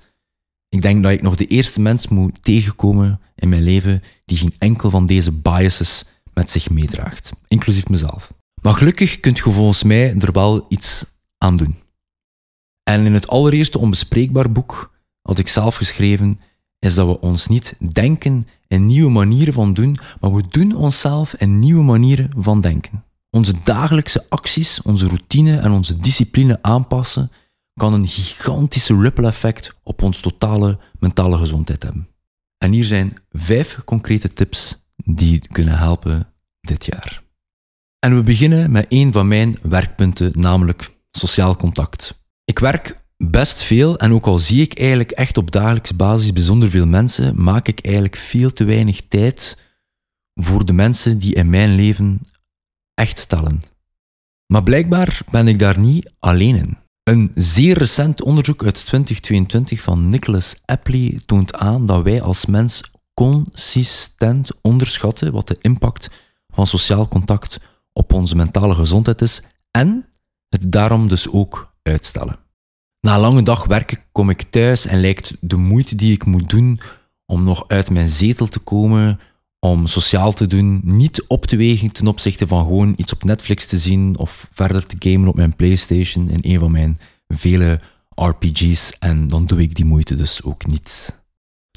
Ik 0.69 0.83
denk 0.83 1.03
dat 1.03 1.13
ik 1.13 1.23
nog 1.23 1.37
de 1.37 1.47
eerste 1.47 1.81
mens 1.81 2.09
moet 2.09 2.43
tegenkomen 2.43 3.21
in 3.35 3.49
mijn 3.49 3.63
leven 3.63 4.03
die 4.25 4.37
geen 4.37 4.55
enkel 4.59 4.91
van 4.91 5.07
deze 5.07 5.33
biases 5.33 6.05
met 6.35 6.51
zich 6.51 6.71
meedraagt, 6.71 7.33
inclusief 7.49 7.89
mezelf. 7.89 8.33
Maar 8.63 8.75
gelukkig 8.75 9.21
kunt 9.21 9.39
je 9.39 9.53
volgens 9.53 9.83
mij 9.83 10.15
er 10.19 10.33
wel 10.33 10.67
iets 10.69 11.05
aan 11.39 11.57
doen. 11.57 11.77
En 12.83 13.07
in 13.07 13.15
het 13.15 13.29
allereerste 13.29 13.79
onbespreekbaar 13.79 14.53
boek 14.53 14.95
had 15.23 15.39
ik 15.39 15.49
zelf 15.49 15.77
geschreven, 15.77 16.41
is 16.79 16.95
dat 16.95 17.07
we 17.07 17.21
ons 17.21 17.47
niet 17.47 17.75
denken 17.93 18.47
in 18.67 18.87
nieuwe 18.87 19.11
manieren 19.11 19.55
van 19.55 19.75
doen, 19.75 19.99
maar 20.21 20.35
we 20.35 20.43
doen 20.49 20.75
onszelf 20.75 21.35
in 21.35 21.59
nieuwe 21.59 21.83
manieren 21.83 22.31
van 22.37 22.61
denken. 22.61 23.05
Onze 23.37 23.55
dagelijkse 23.65 24.27
acties, 24.29 24.83
onze 24.83 25.07
routine 25.07 25.59
en 25.59 25.71
onze 25.71 25.99
discipline 25.99 26.59
aanpassen 26.63 27.31
kan 27.75 27.93
een 27.93 28.09
gigantische 28.09 29.01
ripple 29.01 29.27
effect 29.27 29.75
op 29.83 30.03
ons 30.03 30.21
totale 30.21 30.79
mentale 30.99 31.37
gezondheid 31.37 31.83
hebben. 31.83 32.09
En 32.59 32.73
hier 32.73 32.85
zijn 32.85 33.17
vijf 33.31 33.79
concrete 33.85 34.29
tips 34.29 34.87
die 35.05 35.49
kunnen 35.49 35.79
helpen 35.79 36.27
dit 36.61 36.85
jaar. 36.85 37.23
En 37.99 38.17
we 38.17 38.23
beginnen 38.23 38.71
met 38.71 38.87
een 38.89 39.13
van 39.13 39.29
mijn 39.29 39.59
werkpunten, 39.63 40.33
namelijk 40.35 40.91
sociaal 41.11 41.57
contact. 41.57 42.21
Ik 42.45 42.59
werk 42.59 43.01
best 43.17 43.63
veel 43.63 43.99
en 43.99 44.13
ook 44.13 44.27
al 44.27 44.39
zie 44.39 44.63
ik 44.63 44.79
eigenlijk 44.79 45.11
echt 45.11 45.37
op 45.37 45.51
dagelijkse 45.51 45.95
basis 45.95 46.33
bijzonder 46.33 46.71
veel 46.71 46.87
mensen, 46.87 47.43
maak 47.43 47.69
ik 47.69 47.81
eigenlijk 47.81 48.17
veel 48.17 48.53
te 48.53 48.65
weinig 48.65 49.03
tijd 49.09 49.59
voor 50.35 50.67
de 50.67 50.73
mensen 50.73 51.19
die 51.19 51.35
in 51.35 51.51
mijn 51.51 51.75
leven 51.75 52.21
echt 52.97 53.29
tellen. 53.29 53.63
Maar 54.47 54.63
blijkbaar 54.63 55.21
ben 55.31 55.49
ik 55.49 55.59
daar 55.59 55.79
niet 55.79 56.13
alleen 56.19 56.57
in. 56.57 56.77
Een 57.03 57.33
zeer 57.35 57.79
recent 57.79 58.23
onderzoek 58.23 58.65
uit 58.65 58.87
2022 58.87 59.83
van 59.83 60.09
Nicholas 60.09 60.61
Apley 60.65 61.21
toont 61.27 61.55
aan 61.55 61.87
dat 61.87 62.03
wij 62.03 62.23
als 62.23 62.47
mens 62.47 62.83
consistent 63.15 64.51
onderschatten 64.61 65.33
wat 65.33 65.49
de 65.49 65.57
impact 65.61 66.11
van 66.49 66.67
sociaal 66.67 67.09
contact 67.09 67.61
op 67.93 68.13
onze 68.13 68.37
mentale 68.37 68.75
gezondheid 68.75 69.23
is 69.23 69.43
en 69.71 70.07
het 70.49 70.73
daarom 70.73 71.09
dus 71.09 71.29
ook 71.29 71.73
uitstellen. 71.83 72.39
Na 73.01 73.15
een 73.15 73.21
lange 73.21 73.43
dag 73.43 73.65
werken 73.65 73.99
kom 74.13 74.31
ik 74.31 74.43
thuis 74.43 74.87
en 74.87 75.01
lijkt 75.01 75.37
de 75.41 75.57
moeite 75.57 75.95
die 75.95 76.13
ik 76.13 76.25
moet 76.25 76.51
doen 76.51 76.81
om 77.27 77.45
nog 77.45 77.65
uit 77.69 77.91
mijn 77.91 78.09
zetel 78.09 78.47
te 78.47 78.59
komen, 78.59 79.21
om 79.71 79.87
sociaal 79.87 80.33
te 80.33 80.47
doen, 80.47 80.81
niet 80.85 81.25
op 81.27 81.47
te 81.47 81.57
wegen 81.57 81.93
ten 81.93 82.07
opzichte 82.07 82.47
van 82.47 82.65
gewoon 82.65 82.95
iets 82.97 83.13
op 83.13 83.25
Netflix 83.25 83.67
te 83.67 83.79
zien 83.79 84.19
of 84.19 84.49
verder 84.53 84.87
te 84.87 84.97
gamen 84.99 85.29
op 85.29 85.35
mijn 85.35 85.57
PlayStation 85.57 86.31
in 86.31 86.53
een 86.53 86.59
van 86.59 86.71
mijn 86.71 86.99
vele 87.29 87.81
RPG's. 88.15 88.93
En 88.99 89.29
dan 89.29 89.47
doe 89.47 89.61
ik 89.61 89.75
die 89.75 89.85
moeite 89.85 90.15
dus 90.15 90.43
ook 90.43 90.67
niet. 90.67 91.21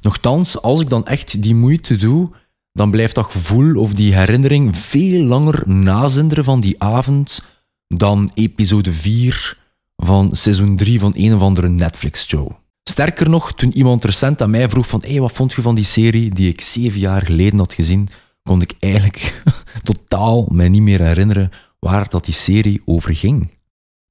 Nochtans, 0.01 0.62
als 0.62 0.81
ik 0.81 0.89
dan 0.89 1.05
echt 1.05 1.41
die 1.41 1.55
moeite 1.55 1.96
doe, 1.96 2.29
dan 2.72 2.91
blijft 2.91 3.15
dat 3.15 3.31
gevoel 3.31 3.75
of 3.75 3.93
die 3.93 4.13
herinnering 4.15 4.77
veel 4.77 5.24
langer 5.24 5.63
nazinderen 5.69 6.43
van 6.43 6.60
die 6.60 6.84
avond 6.84 7.41
dan 7.88 8.31
episode 8.34 8.91
4 8.91 9.58
van 9.96 10.36
seizoen 10.36 10.75
3 10.75 11.00
van 11.00 11.13
een 11.15 11.36
of 11.36 11.41
andere 11.41 11.69
Netflix-show. 11.69 12.51
Sterker 12.83 13.29
nog, 13.29 13.53
toen 13.53 13.77
iemand 13.77 14.03
recent 14.03 14.41
aan 14.41 14.50
mij 14.50 14.69
vroeg 14.69 14.88
van 14.88 15.03
hey, 15.05 15.19
wat 15.19 15.31
vond 15.31 15.53
je 15.53 15.62
van 15.62 15.75
die 15.75 15.83
serie 15.83 16.29
die 16.29 16.50
ik 16.50 16.62
zeven 16.62 17.00
jaar 17.00 17.25
geleden 17.25 17.59
had 17.59 17.74
gezien, 17.74 18.09
kon 18.43 18.62
ik 18.62 18.74
eigenlijk 18.79 19.41
totaal 19.83 20.45
mij 20.51 20.69
niet 20.69 20.81
meer 20.81 21.01
herinneren 21.01 21.51
waar 21.79 22.09
dat 22.09 22.25
die 22.25 22.33
serie 22.33 22.81
over 22.86 23.15
ging. 23.15 23.57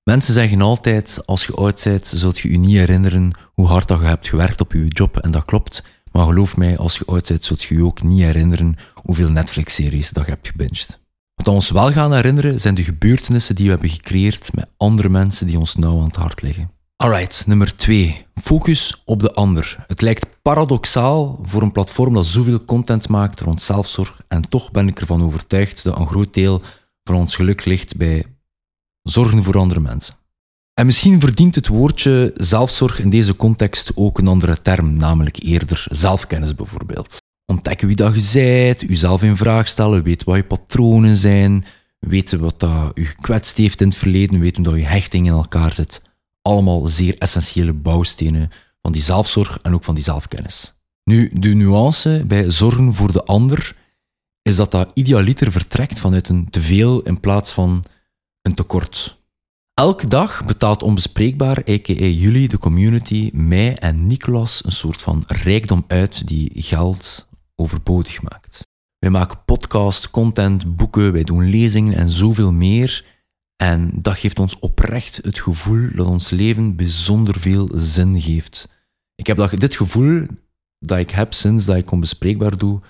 Mensen 0.03 0.35
zeggen 0.35 0.61
altijd, 0.61 1.27
als 1.27 1.47
je 1.47 1.55
oud 1.55 1.81
bent, 1.85 2.07
zult 2.07 2.39
je 2.39 2.51
je 2.51 2.59
niet 2.59 2.77
herinneren 2.77 3.31
hoe 3.55 3.67
hard 3.67 3.89
dat 3.89 4.01
je 4.01 4.07
hebt 4.07 4.29
gewerkt 4.29 4.61
op 4.61 4.73
je 4.73 4.89
job, 4.89 5.17
en 5.17 5.31
dat 5.31 5.45
klopt. 5.45 5.85
Maar 6.13 6.27
geloof 6.27 6.57
mij, 6.57 6.79
als 6.79 6.99
je 6.99 7.05
oud 7.05 7.29
bent, 7.29 7.43
zult 7.43 7.63
je 7.63 7.75
je 7.75 7.85
ook 7.85 8.03
niet 8.03 8.21
herinneren 8.21 8.75
hoeveel 8.95 9.31
Netflix-series 9.31 10.11
dat 10.11 10.25
je 10.25 10.31
hebt 10.31 10.49
gebinged. 10.49 11.01
Wat 11.35 11.47
we 11.47 11.53
ons 11.53 11.71
wel 11.71 11.93
gaan 11.93 12.15
herinneren, 12.15 12.61
zijn 12.61 12.75
de 12.75 12.85
gebeurtenissen 12.85 13.55
die 13.55 13.65
we 13.65 13.71
hebben 13.71 13.91
gecreëerd 13.91 14.55
met 14.55 14.71
andere 14.77 15.09
mensen 15.09 15.47
die 15.47 15.59
ons 15.59 15.77
nauw 15.77 15.99
aan 15.99 16.07
het 16.07 16.17
hart 16.17 16.43
liggen. 16.43 16.71
Alright, 17.03 17.47
nummer 17.47 17.77
2. 17.77 18.27
Focus 18.35 19.03
op 19.05 19.21
de 19.21 19.33
ander. 19.33 19.85
Het 19.87 20.01
lijkt 20.01 20.27
paradoxaal 20.43 21.39
voor 21.43 21.63
een 21.63 21.73
platform 21.73 22.15
dat 22.15 22.27
zoveel 22.27 22.65
content 22.65 23.09
maakt 23.09 23.41
rond 23.41 23.63
zelfzorg 23.63 24.21
en 24.29 24.49
toch 24.49 24.71
ben 24.71 24.89
ik 24.89 25.01
ervan 25.01 25.23
overtuigd 25.23 25.85
dat 25.85 25.99
een 25.99 26.07
groot 26.07 26.35
deel 26.35 26.63
van 27.05 27.15
ons 27.15 27.37
geluk 27.37 27.65
ligt 27.65 27.97
bij 27.97 28.25
zorgen 29.03 29.43
voor 29.43 29.59
andere 29.59 29.81
mensen. 29.81 30.15
En 30.75 30.87
misschien 30.87 31.21
verdient 31.21 31.55
het 31.55 31.67
woordje 31.67 32.33
zelfzorg 32.37 32.99
in 32.99 33.11
deze 33.11 33.37
context 33.37 33.93
ook 33.95 34.19
een 34.19 34.29
andere 34.29 34.63
term, 34.63 34.97
namelijk 34.97 35.43
eerder 35.43 35.87
zelfkennis 35.91 36.55
bijvoorbeeld. 36.55 37.19
Ontdekken 37.47 37.87
wie 37.87 37.97
dat 37.97 38.15
je 38.15 38.39
bent, 38.41 38.81
jezelf 38.81 39.23
in 39.23 39.37
vraag 39.37 39.69
stellen, 39.69 40.03
weten 40.03 40.27
wat 40.27 40.37
je 40.37 40.45
patronen 40.45 41.17
zijn, 41.17 41.65
weten 41.99 42.41
wat 42.41 42.61
dat 42.61 42.91
je 42.95 43.05
gekwetst 43.05 43.57
heeft 43.57 43.81
in 43.81 43.89
het 43.89 43.97
verleden, 43.97 44.41
weten 44.41 44.63
dat 44.63 44.75
je 44.75 44.87
hechting 44.87 45.27
in 45.27 45.33
elkaar 45.33 45.73
zit 45.73 46.07
allemaal 46.49 46.87
zeer 46.87 47.19
essentiële 47.19 47.73
bouwstenen 47.73 48.51
van 48.83 48.93
die 48.93 49.03
zelfzorg 49.03 49.59
en 49.63 49.75
ook 49.75 49.85
van 49.85 49.95
die 49.95 50.05
zelfkennis. 50.05 50.75
Nu, 51.05 51.31
de 51.33 51.49
nuance 51.49 52.25
bij 52.27 52.51
zorgen 52.51 52.95
voor 52.95 53.13
de 53.13 53.25
ander 53.25 53.77
is 54.43 54.57
dat 54.57 54.71
dat 54.71 54.91
idealiter 54.95 55.53
vertrekt 55.53 55.99
vanuit 55.99 56.29
een 56.29 56.51
teveel 56.51 57.01
in 57.01 57.21
plaats 57.21 57.53
van 57.53 57.85
een 58.43 58.55
tekort. 58.55 59.17
Elke 59.75 60.09
dag 60.09 60.45
betaalt 60.45 60.83
onbespreekbaar, 60.83 61.59
a.k.a. 61.59 62.05
jullie, 62.05 62.49
de 62.49 62.59
community, 62.59 63.31
mij 63.33 63.77
en 63.77 64.07
Nicolas 64.07 64.65
een 64.65 64.73
soort 64.73 65.03
van 65.03 65.25
rijkdom 65.27 65.85
uit 65.87 66.27
die 66.27 66.51
geld 66.55 67.29
overbodig 67.55 68.23
maakt. 68.23 68.67
Wij 68.99 69.11
maken 69.11 69.45
podcast, 69.45 70.11
content, 70.11 70.77
boeken, 70.77 71.13
wij 71.13 71.25
doen 71.25 71.51
lezingen 71.51 71.95
en 71.95 72.09
zoveel 72.09 72.53
meer. 72.53 73.05
En 73.63 73.91
dat 73.95 74.19
geeft 74.19 74.39
ons 74.39 74.59
oprecht 74.59 75.17
het 75.23 75.39
gevoel 75.39 75.89
dat 75.95 76.07
ons 76.07 76.31
leven 76.31 76.77
bijzonder 76.77 77.41
veel 77.41 77.71
zin 77.75 78.21
geeft. 78.21 78.69
Ik 79.15 79.27
heb 79.27 79.37
dat, 79.37 79.61
dit 79.61 79.77
gevoel 79.77 80.27
dat 80.79 80.99
ik 80.99 81.11
heb 81.11 81.35
sinds 81.35 81.65
dat 81.65 81.77
ik 81.77 81.91
onbespreekbaar 81.91 82.59
doe, 82.59 82.81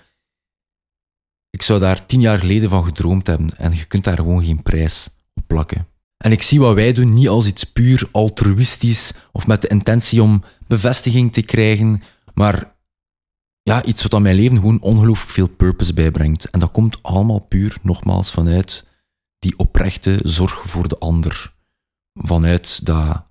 ik 1.51 1.63
zou 1.63 1.81
daar 1.81 2.07
tien 2.07 2.21
jaar 2.21 2.39
geleden 2.39 2.71
van 2.71 2.85
gedroomd 2.85 3.27
hebben 3.27 3.57
en 3.57 3.75
je 3.75 3.85
kunt 3.85 4.05
daar 4.05 4.17
gewoon 4.17 4.45
geen 4.45 4.63
prijs 4.63 5.09
op 5.35 5.43
plakken. 5.47 5.87
En 6.17 6.33
ik 6.33 6.43
zie 6.43 6.61
wat 6.61 6.75
wij 6.75 6.93
doen 6.93 7.09
niet 7.09 7.29
als 7.29 7.47
iets 7.47 7.65
puur 7.65 8.09
altruïstisch 8.13 9.13
of 9.33 9.47
met 9.47 9.63
de 9.63 9.69
intentie 9.69 10.23
om 10.23 10.43
bevestiging 10.67 11.33
te 11.33 11.43
krijgen, 11.43 12.03
maar 12.35 12.77
ja, 13.63 13.85
iets 13.85 14.03
wat 14.03 14.15
aan 14.15 14.23
mijn 14.23 14.37
leven 14.37 14.57
gewoon 14.57 14.81
ongelooflijk 14.81 15.31
veel 15.31 15.49
purpose 15.49 15.95
bijbrengt. 15.95 16.51
En 16.51 16.61
dat 16.61 16.71
komt 16.71 17.03
allemaal 17.03 17.39
puur, 17.41 17.79
nogmaals, 17.83 18.31
vanuit 18.31 18.87
die 19.39 19.59
oprechte 19.59 20.21
zorg 20.23 20.63
voor 20.65 20.89
de 20.89 20.99
ander. 20.99 21.55
Vanuit 22.13 22.87
dat 22.87 23.27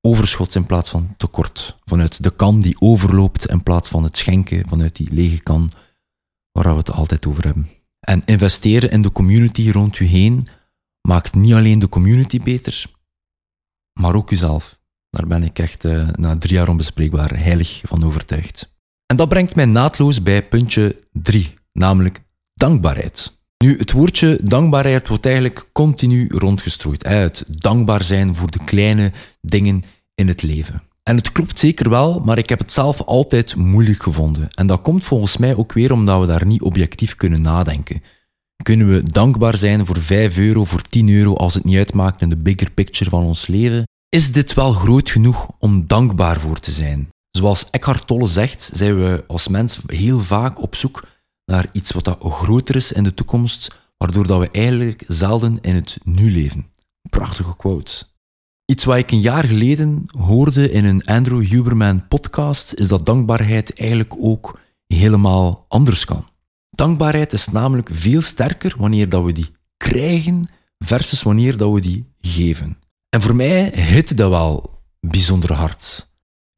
overschot 0.00 0.54
in 0.54 0.66
plaats 0.66 0.90
van 0.90 1.14
tekort. 1.16 1.78
Vanuit 1.84 2.22
de 2.22 2.30
kan 2.30 2.60
die 2.60 2.80
overloopt 2.80 3.46
in 3.46 3.62
plaats 3.62 3.88
van 3.88 4.04
het 4.04 4.16
schenken, 4.16 4.68
vanuit 4.68 4.96
die 4.96 5.12
lege 5.12 5.42
kan 5.42 5.70
waar 6.52 6.72
we 6.72 6.78
het 6.78 6.90
altijd 6.90 7.26
over 7.26 7.44
hebben. 7.44 7.68
En 8.00 8.22
investeren 8.24 8.90
in 8.90 9.02
de 9.02 9.12
community 9.12 9.70
rond 9.70 9.98
u 9.98 10.04
heen 10.04 10.46
maakt 11.00 11.34
niet 11.34 11.52
alleen 11.52 11.78
de 11.78 11.88
community 11.88 12.42
beter, 12.42 12.86
maar 14.00 14.14
ook 14.14 14.30
uzelf. 14.30 14.78
Daar 15.10 15.26
ben 15.26 15.42
ik 15.42 15.58
echt 15.58 15.84
uh, 15.84 16.08
na 16.08 16.38
drie 16.38 16.54
jaar 16.54 16.68
onbespreekbaar 16.68 17.38
heilig 17.38 17.80
van 17.84 18.04
overtuigd. 18.04 18.74
En 19.06 19.16
dat 19.16 19.28
brengt 19.28 19.54
mij 19.54 19.64
naadloos 19.64 20.22
bij 20.22 20.48
puntje 20.48 21.08
3, 21.12 21.54
namelijk 21.72 22.22
dankbaarheid. 22.54 23.39
Nu, 23.64 23.78
het 23.78 23.92
woordje 23.92 24.38
dankbaarheid 24.42 25.08
wordt 25.08 25.26
eigenlijk 25.26 25.66
continu 25.72 26.28
rondgestrooid. 26.28 27.06
Het 27.06 27.44
dankbaar 27.48 28.04
zijn 28.04 28.34
voor 28.34 28.50
de 28.50 28.64
kleine 28.64 29.12
dingen 29.40 29.82
in 30.14 30.28
het 30.28 30.42
leven. 30.42 30.82
En 31.02 31.16
het 31.16 31.32
klopt 31.32 31.58
zeker 31.58 31.90
wel, 31.90 32.20
maar 32.20 32.38
ik 32.38 32.48
heb 32.48 32.58
het 32.58 32.72
zelf 32.72 33.02
altijd 33.02 33.56
moeilijk 33.56 34.02
gevonden. 34.02 34.48
En 34.50 34.66
dat 34.66 34.82
komt 34.82 35.04
volgens 35.04 35.36
mij 35.36 35.56
ook 35.56 35.72
weer 35.72 35.92
omdat 35.92 36.20
we 36.20 36.26
daar 36.26 36.46
niet 36.46 36.62
objectief 36.62 37.14
kunnen 37.14 37.40
nadenken. 37.40 38.02
Kunnen 38.62 38.88
we 38.88 39.02
dankbaar 39.02 39.56
zijn 39.56 39.86
voor 39.86 40.00
5 40.00 40.36
euro, 40.36 40.64
voor 40.64 40.82
10 40.82 41.08
euro, 41.08 41.34
als 41.34 41.54
het 41.54 41.64
niet 41.64 41.76
uitmaakt 41.76 42.20
in 42.20 42.28
de 42.28 42.36
bigger 42.36 42.70
picture 42.70 43.10
van 43.10 43.24
ons 43.24 43.46
leven? 43.46 43.84
Is 44.08 44.32
dit 44.32 44.54
wel 44.54 44.72
groot 44.72 45.10
genoeg 45.10 45.48
om 45.58 45.86
dankbaar 45.86 46.40
voor 46.40 46.60
te 46.60 46.70
zijn? 46.70 47.08
Zoals 47.30 47.70
Eckhart 47.70 48.06
Tolle 48.06 48.26
zegt, 48.26 48.70
zijn 48.72 48.96
we 48.96 49.24
als 49.26 49.48
mens 49.48 49.78
heel 49.86 50.18
vaak 50.18 50.62
op 50.62 50.74
zoek 50.74 51.04
naar 51.50 51.66
iets 51.72 51.90
wat 51.90 52.04
dat 52.04 52.18
groter 52.20 52.76
is 52.76 52.92
in 52.92 53.02
de 53.02 53.14
toekomst, 53.14 53.74
waardoor 53.96 54.26
dat 54.26 54.40
we 54.40 54.50
eigenlijk 54.50 55.04
zelden 55.06 55.58
in 55.60 55.74
het 55.74 55.98
nu 56.04 56.32
leven. 56.32 56.66
Prachtige 57.10 57.56
quote. 57.56 57.92
Iets 58.64 58.84
wat 58.84 58.96
ik 58.96 59.10
een 59.10 59.20
jaar 59.20 59.44
geleden 59.44 60.04
hoorde 60.06 60.70
in 60.70 60.84
een 60.84 61.04
Andrew 61.04 61.46
Huberman 61.46 62.08
podcast, 62.08 62.72
is 62.74 62.88
dat 62.88 63.06
dankbaarheid 63.06 63.78
eigenlijk 63.78 64.14
ook 64.18 64.58
helemaal 64.86 65.64
anders 65.68 66.04
kan. 66.04 66.24
Dankbaarheid 66.70 67.32
is 67.32 67.46
namelijk 67.48 67.88
veel 67.92 68.22
sterker 68.22 68.74
wanneer 68.78 69.08
dat 69.08 69.24
we 69.24 69.32
die 69.32 69.50
krijgen 69.76 70.42
versus 70.78 71.22
wanneer 71.22 71.56
dat 71.56 71.72
we 71.72 71.80
die 71.80 72.12
geven. 72.20 72.78
En 73.08 73.20
voor 73.20 73.36
mij 73.36 73.72
hitte 73.74 74.14
dat 74.14 74.30
wel 74.30 74.82
bijzonder 75.00 75.52
hard. 75.52 76.09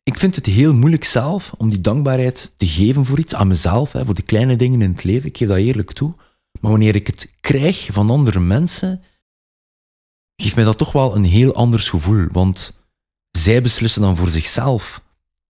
Ik 0.03 0.19
vind 0.19 0.37
het 0.37 0.47
heel 0.47 0.75
moeilijk 0.75 1.05
zelf 1.05 1.53
om 1.57 1.71
die 1.71 1.81
dankbaarheid 1.81 2.55
te 2.57 2.67
geven 2.67 3.05
voor 3.05 3.19
iets, 3.19 3.35
aan 3.35 3.47
mezelf, 3.47 3.93
hè, 3.93 4.05
voor 4.05 4.15
de 4.15 4.23
kleine 4.23 4.57
dingen 4.57 4.83
in 4.83 4.93
het 4.93 5.05
leven. 5.05 5.29
Ik 5.29 5.37
geef 5.37 5.49
dat 5.49 5.57
eerlijk 5.57 5.93
toe. 5.93 6.15
Maar 6.61 6.71
wanneer 6.71 6.95
ik 6.95 7.07
het 7.07 7.33
krijg 7.41 7.89
van 7.91 8.11
andere 8.11 8.41
mensen, 8.41 9.03
geeft 10.37 10.55
mij 10.55 10.65
dat 10.65 10.79
toch 10.79 10.93
wel 10.93 11.17
een 11.17 11.25
heel 11.25 11.55
anders 11.55 11.89
gevoel. 11.89 12.27
Want 12.33 12.81
zij 13.31 13.63
beslissen 13.63 14.03
dan 14.03 14.17
voor 14.17 14.29
zichzelf 14.29 15.03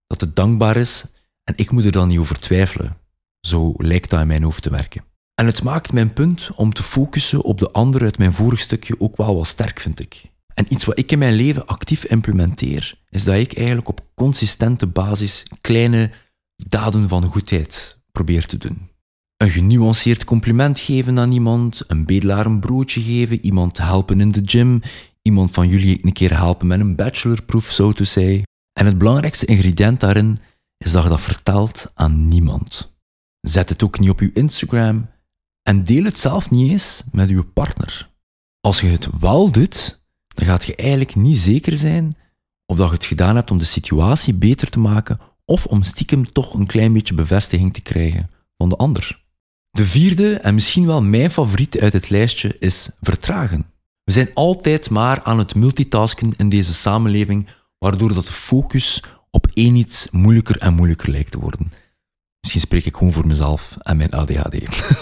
dat 0.07 0.21
het 0.21 0.37
dankbaar 0.37 0.77
is 0.77 1.05
en 1.45 1.55
ik 1.57 1.71
moet 1.71 1.85
er 1.85 1.93
dan 1.93 2.09
niet 2.09 2.19
over 2.19 2.39
twijfelen. 2.39 2.97
Zo 3.41 3.75
lijkt 3.77 4.11
dat 4.11 4.21
in 4.21 4.27
mijn 4.27 4.43
hoofd 4.43 4.63
te 4.63 4.71
werken. 4.71 5.05
En 5.35 5.47
het 5.47 5.63
maakt 5.63 5.93
mijn 5.93 6.13
punt 6.13 6.51
om 6.55 6.73
te 6.73 6.83
focussen 6.83 7.43
op 7.43 7.59
de 7.59 7.71
ander 7.71 8.03
uit 8.03 8.19
mijn 8.19 8.33
vorig 8.33 8.61
stukje 8.61 9.01
ook 9.01 9.17
wel 9.17 9.37
wat 9.37 9.47
sterk, 9.47 9.81
vind 9.81 10.01
ik. 10.01 10.31
En 10.55 10.73
iets 10.73 10.85
wat 10.85 10.99
ik 10.99 11.13
in 11.13 11.19
mijn 11.19 11.35
leven 11.35 11.67
actief 11.67 12.05
implementeer, 12.05 12.99
is 13.09 13.25
dat 13.25 13.37
ik 13.37 13.57
eigenlijk 13.57 13.89
op 13.89 14.01
consistente 14.23 14.87
basis 14.87 15.43
kleine 15.61 16.11
daden 16.57 17.09
van 17.09 17.25
goedheid 17.25 17.99
probeer 18.13 18.47
te 18.47 18.57
doen. 18.57 18.89
Een 19.37 19.51
genuanceerd 19.51 20.25
compliment 20.25 20.79
geven 20.79 21.19
aan 21.19 21.33
iemand, 21.33 21.83
een 21.87 22.05
bedelaar 22.05 22.47
een 22.47 22.61
broodje 22.61 23.03
geven, 23.03 23.45
iemand 23.45 23.79
helpen 23.79 24.21
in 24.21 24.31
de 24.31 24.43
gym, 24.45 24.83
iemand 25.23 25.51
van 25.51 25.69
jullie 25.69 25.99
een 26.03 26.13
keer 26.13 26.37
helpen 26.37 26.67
met 26.67 26.81
een 26.81 26.97
bachelorproef, 26.97 27.71
zo 27.71 27.93
te 27.93 28.05
zeggen. 28.05 28.43
En 28.73 28.87
het 28.87 28.99
belangrijkste 28.99 29.47
ingrediënt 29.47 30.01
daarin 30.01 30.37
is 30.79 30.93
dat 30.93 31.03
je 31.03 31.09
dat 31.09 31.21
vertelt 31.21 31.91
aan 31.95 32.29
niemand. 32.29 32.95
Zet 33.41 33.69
het 33.69 33.83
ook 33.83 33.99
niet 33.99 34.11
op 34.11 34.21
je 34.21 34.31
Instagram 34.35 35.11
en 35.63 35.85
deel 35.85 36.05
het 36.05 36.19
zelf 36.19 36.51
niet 36.51 36.71
eens 36.71 37.03
met 37.13 37.29
je 37.29 37.43
partner. 37.43 38.11
Als 38.61 38.81
je 38.81 38.87
het 38.87 39.09
wel 39.21 39.51
doet, 39.51 40.03
dan 40.29 40.47
gaat 40.47 40.65
je 40.65 40.77
eigenlijk 40.77 41.15
niet 41.15 41.39
zeker 41.39 41.77
zijn 41.77 42.13
of 42.73 42.79
dat 42.79 42.89
je 42.89 42.95
het 42.95 43.05
gedaan 43.05 43.37
hebt 43.37 43.51
om 43.51 43.59
de 43.59 43.65
situatie 43.65 44.35
beter 44.35 44.71
te 44.71 44.79
maken 44.79 45.19
of 45.45 45.67
om 45.67 45.83
stiekem 45.83 46.33
toch 46.33 46.55
een 46.55 46.67
klein 46.67 46.93
beetje 46.93 47.15
bevestiging 47.15 47.73
te 47.73 47.81
krijgen 47.81 48.31
van 48.57 48.69
de 48.69 48.77
ander. 48.77 49.23
De 49.71 49.87
vierde, 49.87 50.35
en 50.35 50.55
misschien 50.55 50.87
wel 50.87 51.03
mijn 51.03 51.31
favoriet 51.31 51.79
uit 51.79 51.93
het 51.93 52.11
lijstje, 52.11 52.57
is 52.59 52.91
vertragen. 53.01 53.67
We 54.05 54.13
zijn 54.13 54.31
altijd 54.35 54.91
maar 54.91 55.23
aan 55.23 55.39
het 55.39 55.55
multitasken 55.55 56.33
in 56.37 56.49
deze 56.49 56.75
samenleving, 56.75 57.49
waardoor 57.79 58.15
dat 58.15 58.27
de 58.27 58.33
focus 58.33 59.03
op 59.31 59.47
één 59.55 59.77
iets 59.77 60.09
moeilijker 60.11 60.59
en 60.59 60.75
moeilijker 60.75 61.11
lijkt 61.11 61.31
te 61.31 61.39
worden. 61.39 61.73
Misschien 62.41 62.63
spreek 62.63 62.85
ik 62.85 62.97
gewoon 62.97 63.13
voor 63.13 63.27
mezelf 63.27 63.77
en 63.79 63.97
mijn 63.97 64.11
ADHD. 64.11 64.57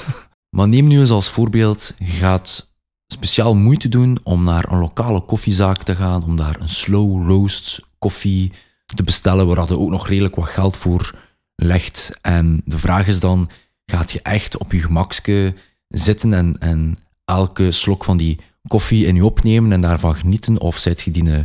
maar 0.56 0.68
neem 0.68 0.86
nu 0.86 1.00
eens 1.00 1.10
als 1.10 1.28
voorbeeld, 1.28 1.94
je 1.98 2.04
gaat 2.04 2.69
speciaal 3.12 3.56
moeite 3.56 3.88
doen 3.88 4.18
om 4.22 4.44
naar 4.44 4.72
een 4.72 4.78
lokale 4.78 5.20
koffiezaak 5.20 5.82
te 5.82 5.96
gaan, 5.96 6.24
om 6.24 6.36
daar 6.36 6.60
een 6.60 6.68
slow 6.68 7.26
roast 7.26 7.80
koffie 7.98 8.52
te 8.94 9.02
bestellen, 9.02 9.46
waar 9.46 9.68
je 9.68 9.78
ook 9.78 9.90
nog 9.90 10.08
redelijk 10.08 10.34
wat 10.34 10.48
geld 10.48 10.76
voor 10.76 11.18
legt. 11.54 12.18
En 12.22 12.62
de 12.64 12.78
vraag 12.78 13.06
is 13.06 13.20
dan, 13.20 13.50
gaat 13.86 14.12
je 14.12 14.22
echt 14.22 14.58
op 14.58 14.72
je 14.72 14.80
gemakske 14.80 15.54
zitten 15.88 16.32
en, 16.32 16.58
en 16.58 16.96
elke 17.24 17.70
slok 17.70 18.04
van 18.04 18.16
die 18.16 18.38
koffie 18.68 19.06
in 19.06 19.14
je 19.14 19.24
opnemen 19.24 19.72
en 19.72 19.80
daarvan 19.80 20.16
genieten? 20.16 20.60
Of 20.60 20.76
zet 20.76 21.00
je 21.00 21.10
die 21.10 21.44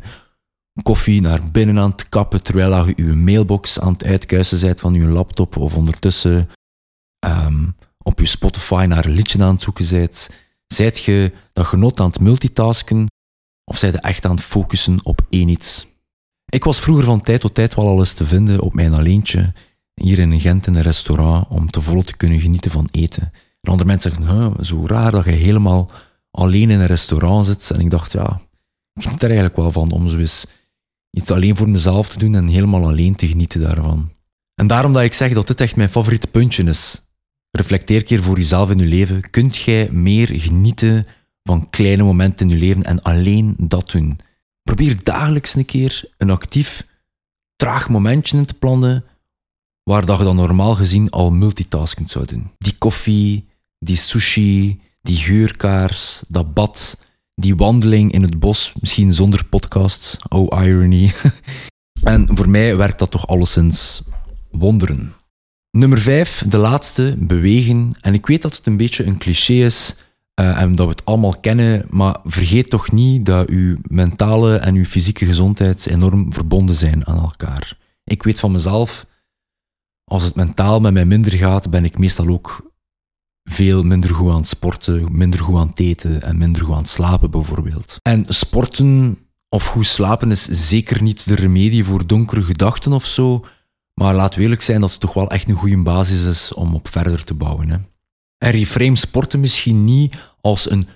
koffie 0.84 1.22
naar 1.22 1.51
binnen 1.51 1.79
aan 1.79 1.91
het 1.91 2.10
kappen 2.10 2.43
terwijl 2.43 2.88
je 2.88 2.93
je 2.95 3.03
mailbox 3.03 3.79
aan 3.79 3.93
het 3.93 4.05
uitkuisen 4.05 4.60
bent 4.60 4.79
van 4.79 4.93
je 4.93 5.07
laptop 5.07 5.57
of 5.57 5.75
ondertussen 5.75 6.50
ehm, 7.19 7.65
op 7.98 8.19
je 8.19 8.25
Spotify 8.25 8.86
naar 8.88 9.05
een 9.05 9.12
liedje 9.12 9.43
aan 9.43 9.53
het 9.53 9.62
zoeken 9.62 9.89
bent? 9.89 10.29
Zijt 10.67 11.03
je 11.03 11.31
dat 11.53 11.65
genot 11.65 12.00
aan 12.00 12.07
het 12.07 12.19
multitasken 12.19 13.07
of 13.63 13.77
zijt 13.77 13.93
je 13.93 14.00
echt 14.00 14.25
aan 14.25 14.36
het 14.36 14.45
focussen 14.45 15.00
op 15.03 15.22
één 15.29 15.48
iets? 15.48 15.88
Ik 16.45 16.63
was 16.63 16.79
vroeger 16.79 17.03
van 17.03 17.22
tijd 17.22 17.41
tot 17.41 17.53
tijd 17.53 17.75
wel 17.75 17.88
alles 17.88 18.13
te 18.13 18.25
vinden 18.25 18.62
op 18.62 18.74
mijn 18.74 18.93
alleentje 18.93 19.53
hier 19.93 20.19
in 20.19 20.39
Gent 20.39 20.67
in 20.67 20.75
een 20.75 20.81
restaurant 20.81 21.48
om 21.50 21.72
te 21.72 21.81
volle 21.81 22.03
te 22.03 22.17
kunnen 22.17 22.39
genieten 22.39 22.72
van 22.72 22.87
eten. 22.92 23.31
En 23.61 23.72
andere 23.72 23.89
mensen 23.89 24.11
zeggen, 24.13 24.66
zo 24.66 24.87
raar 24.87 25.11
dat 25.11 25.25
je 25.25 25.31
helemaal 25.31 25.89
alleen 26.31 26.70
in 26.70 26.79
een 26.79 26.85
restaurant 26.85 27.46
zit. 27.46 27.72
En 27.72 27.79
ik 27.79 27.89
dacht, 27.89 28.11
ja, 28.11 28.42
ik 28.94 29.03
geniet 29.03 29.22
er 29.22 29.27
eigenlijk 29.27 29.57
wel 29.57 29.72
van 29.72 29.92
om 29.92 30.09
zo 30.09 30.18
eens 30.18 30.46
iets 31.11 31.31
alleen 31.31 31.55
voor 31.55 31.70
mezelf 31.70 32.09
te 32.09 32.20
doen 32.20 32.35
en 32.35 32.48
helemaal 32.48 32.83
alleen 32.83 33.16
te 33.16 33.27
genieten 33.27 33.61
daarvan. 33.61 34.11
En 34.55 34.68
daarom 34.68 34.94
dat 34.94 35.03
ik 35.03 35.13
zeg 35.13 35.33
dat 35.33 35.48
dit 35.48 35.61
echt 35.61 35.75
mijn 35.75 35.89
favoriete 35.89 36.27
puntje 36.27 36.63
is. 36.63 37.04
Reflecteer 37.55 38.03
keer 38.03 38.24
voor 38.24 38.37
jezelf 38.37 38.70
in 38.70 38.77
je 38.77 38.85
leven. 38.85 39.29
Kunt 39.29 39.55
jij 39.55 39.89
meer 39.91 40.27
genieten 40.27 41.07
van 41.44 41.70
kleine 41.70 42.03
momenten 42.03 42.50
in 42.50 42.53
je 42.53 42.65
leven 42.65 42.83
en 42.83 43.01
alleen 43.01 43.55
dat 43.57 43.91
doen? 43.91 44.20
Probeer 44.63 45.03
dagelijks 45.03 45.55
een 45.55 45.65
keer 45.65 46.09
een 46.18 46.29
actief, 46.29 46.87
traag 47.55 47.89
momentje 47.89 48.37
in 48.37 48.46
te 48.46 48.53
plannen 48.53 49.03
waar 49.83 50.05
dat 50.05 50.18
je 50.18 50.24
dan 50.24 50.35
normaal 50.35 50.75
gezien 50.75 51.09
al 51.09 51.31
multitaskend 51.31 52.09
zou 52.09 52.25
doen. 52.25 52.51
Die 52.57 52.75
koffie, 52.77 53.48
die 53.79 53.98
sushi, 53.98 54.81
die 55.01 55.18
geurkaars, 55.18 56.22
dat 56.27 56.53
bad, 56.53 56.98
die 57.35 57.55
wandeling 57.55 58.11
in 58.11 58.22
het 58.22 58.39
bos, 58.39 58.74
misschien 58.79 59.13
zonder 59.13 59.46
podcasts, 59.46 60.18
oh 60.29 60.65
irony. 60.65 61.13
en 62.03 62.27
voor 62.31 62.50
mij 62.50 62.77
werkt 62.77 63.00
dat 63.00 63.11
toch 63.11 63.27
alleszins 63.27 64.01
wonderen. 64.51 65.13
Nummer 65.75 66.00
vijf, 66.00 66.44
de 66.48 66.57
laatste, 66.57 67.16
bewegen. 67.20 67.92
En 68.01 68.14
ik 68.14 68.25
weet 68.25 68.42
dat 68.42 68.55
het 68.55 68.66
een 68.66 68.77
beetje 68.77 69.05
een 69.05 69.18
cliché 69.18 69.53
is 69.53 69.96
uh, 70.40 70.61
en 70.61 70.75
dat 70.75 70.85
we 70.85 70.92
het 70.92 71.05
allemaal 71.05 71.40
kennen, 71.40 71.85
maar 71.90 72.18
vergeet 72.24 72.70
toch 72.70 72.92
niet 72.92 73.25
dat 73.25 73.50
uw 73.50 73.77
mentale 73.81 74.55
en 74.55 74.75
uw 74.75 74.85
fysieke 74.85 75.25
gezondheid 75.25 75.85
enorm 75.85 76.33
verbonden 76.33 76.75
zijn 76.75 77.07
aan 77.07 77.18
elkaar. 77.18 77.77
Ik 78.03 78.24
weet 78.24 78.40
van 78.40 78.51
mezelf, 78.51 79.05
als 80.03 80.24
het 80.24 80.35
mentaal 80.35 80.79
met 80.79 80.94
mij 80.94 81.05
minder 81.05 81.31
gaat, 81.31 81.70
ben 81.70 81.85
ik 81.85 81.98
meestal 81.98 82.27
ook 82.27 82.72
veel 83.44 83.83
minder 83.83 84.14
goed 84.14 84.29
aan 84.29 84.35
het 84.35 84.48
sporten, 84.48 85.18
minder 85.18 85.40
goed 85.40 85.59
aan 85.59 85.70
het 85.70 85.79
eten 85.79 86.22
en 86.22 86.38
minder 86.38 86.61
goed 86.64 86.74
aan 86.74 86.81
het 86.81 86.90
slapen 86.90 87.31
bijvoorbeeld. 87.31 87.98
En 88.01 88.25
sporten 88.27 89.18
of 89.50 89.66
goed 89.66 89.88
slapen 89.88 90.31
is 90.31 90.44
zeker 90.44 91.01
niet 91.01 91.27
de 91.27 91.35
remedie 91.35 91.85
voor 91.85 92.07
donkere 92.07 92.42
gedachten 92.42 92.94
of 92.94 93.05
zo, 93.05 93.46
maar 94.01 94.16
laat 94.16 94.36
we 94.36 94.42
eerlijk 94.42 94.62
zijn 94.62 94.81
dat 94.81 94.92
het 94.92 95.00
toch 95.00 95.14
wel 95.14 95.29
echt 95.29 95.50
een 95.50 95.55
goede 95.55 95.81
basis 95.81 96.24
is 96.24 96.53
om 96.53 96.75
op 96.75 96.88
verder 96.88 97.24
te 97.24 97.34
bouwen. 97.34 97.70
Hè. 97.70 97.77
En 98.38 98.51
reframe 98.51 98.96
sporten 98.96 99.40
misschien 99.40 99.84
niet 99.84 100.16
als 100.42 100.70
een 100.70 100.88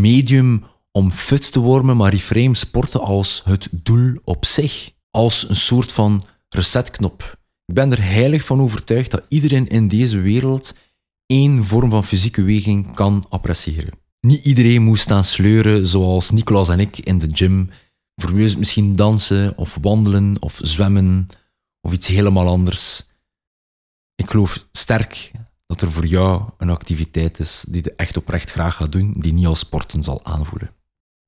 medium 0.00 0.64
om 0.92 1.12
fit 1.12 1.52
te 1.52 1.60
worden, 1.60 1.96
maar 1.96 2.10
reframe 2.10 2.54
sporten 2.54 3.00
als 3.00 3.42
het 3.44 3.68
doel 3.70 4.14
op 4.24 4.44
zich. 4.44 4.90
Als 5.10 5.48
een 5.48 5.56
soort 5.56 5.92
van 5.92 6.22
resetknop. 6.48 7.38
Ik 7.66 7.74
ben 7.74 7.90
er 7.90 8.02
heilig 8.02 8.44
van 8.44 8.60
overtuigd 8.60 9.10
dat 9.10 9.22
iedereen 9.28 9.68
in 9.68 9.88
deze 9.88 10.18
wereld 10.18 10.74
één 11.26 11.64
vorm 11.64 11.90
van 11.90 12.04
fysieke 12.04 12.42
weging 12.42 12.94
kan 12.94 13.24
appreciëren. 13.28 13.92
Niet 14.20 14.44
iedereen 14.44 14.82
moet 14.82 14.98
staan 14.98 15.24
sleuren 15.24 15.86
zoals 15.86 16.30
Nicolas 16.30 16.68
en 16.68 16.80
ik 16.80 16.98
in 16.98 17.18
de 17.18 17.28
gym. 17.32 17.70
Voor 18.14 18.32
wie 18.32 18.44
is 18.44 18.56
misschien 18.56 18.96
dansen 18.96 19.58
of 19.58 19.78
wandelen 19.80 20.36
of 20.40 20.58
zwemmen 20.62 21.28
of 21.86 21.92
iets 21.92 22.06
helemaal 22.06 22.48
anders. 22.48 23.02
Ik 24.14 24.30
geloof 24.30 24.66
sterk 24.72 25.30
dat 25.66 25.80
er 25.80 25.92
voor 25.92 26.06
jou 26.06 26.42
een 26.58 26.70
activiteit 26.70 27.38
is 27.38 27.64
die 27.68 27.84
je 27.84 27.94
echt 27.96 28.16
oprecht 28.16 28.50
graag 28.50 28.74
gaat 28.74 28.92
doen, 28.92 29.14
die 29.16 29.32
niet 29.32 29.46
als 29.46 29.58
sporten 29.58 30.02
zal 30.02 30.24
aanvoelen. 30.24 30.70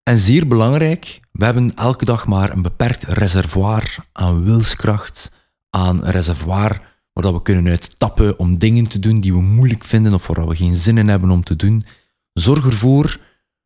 En 0.03 0.19
zeer 0.19 0.47
belangrijk, 0.47 1.21
we 1.33 1.45
hebben 1.45 1.75
elke 1.75 2.05
dag 2.05 2.27
maar 2.27 2.51
een 2.51 2.63
beperkt 2.63 3.03
reservoir 3.03 3.99
aan 4.13 4.45
wilskracht, 4.45 5.33
aan 5.71 6.05
een 6.05 6.11
reservoir 6.11 6.97
waar 7.13 7.33
we 7.33 7.43
kunnen 7.43 7.69
uittappen 7.69 8.39
om 8.39 8.59
dingen 8.59 8.87
te 8.87 8.99
doen 8.99 9.21
die 9.21 9.33
we 9.33 9.41
moeilijk 9.41 9.85
vinden 9.85 10.15
of 10.15 10.27
waar 10.27 10.49
we 10.49 10.57
geen 10.57 10.77
zin 10.77 10.99
in 10.99 11.09
hebben 11.09 11.31
om 11.31 11.45
te 11.45 11.57
doen. 11.57 11.85
Zorg 12.33 12.67
ervoor 12.67 13.21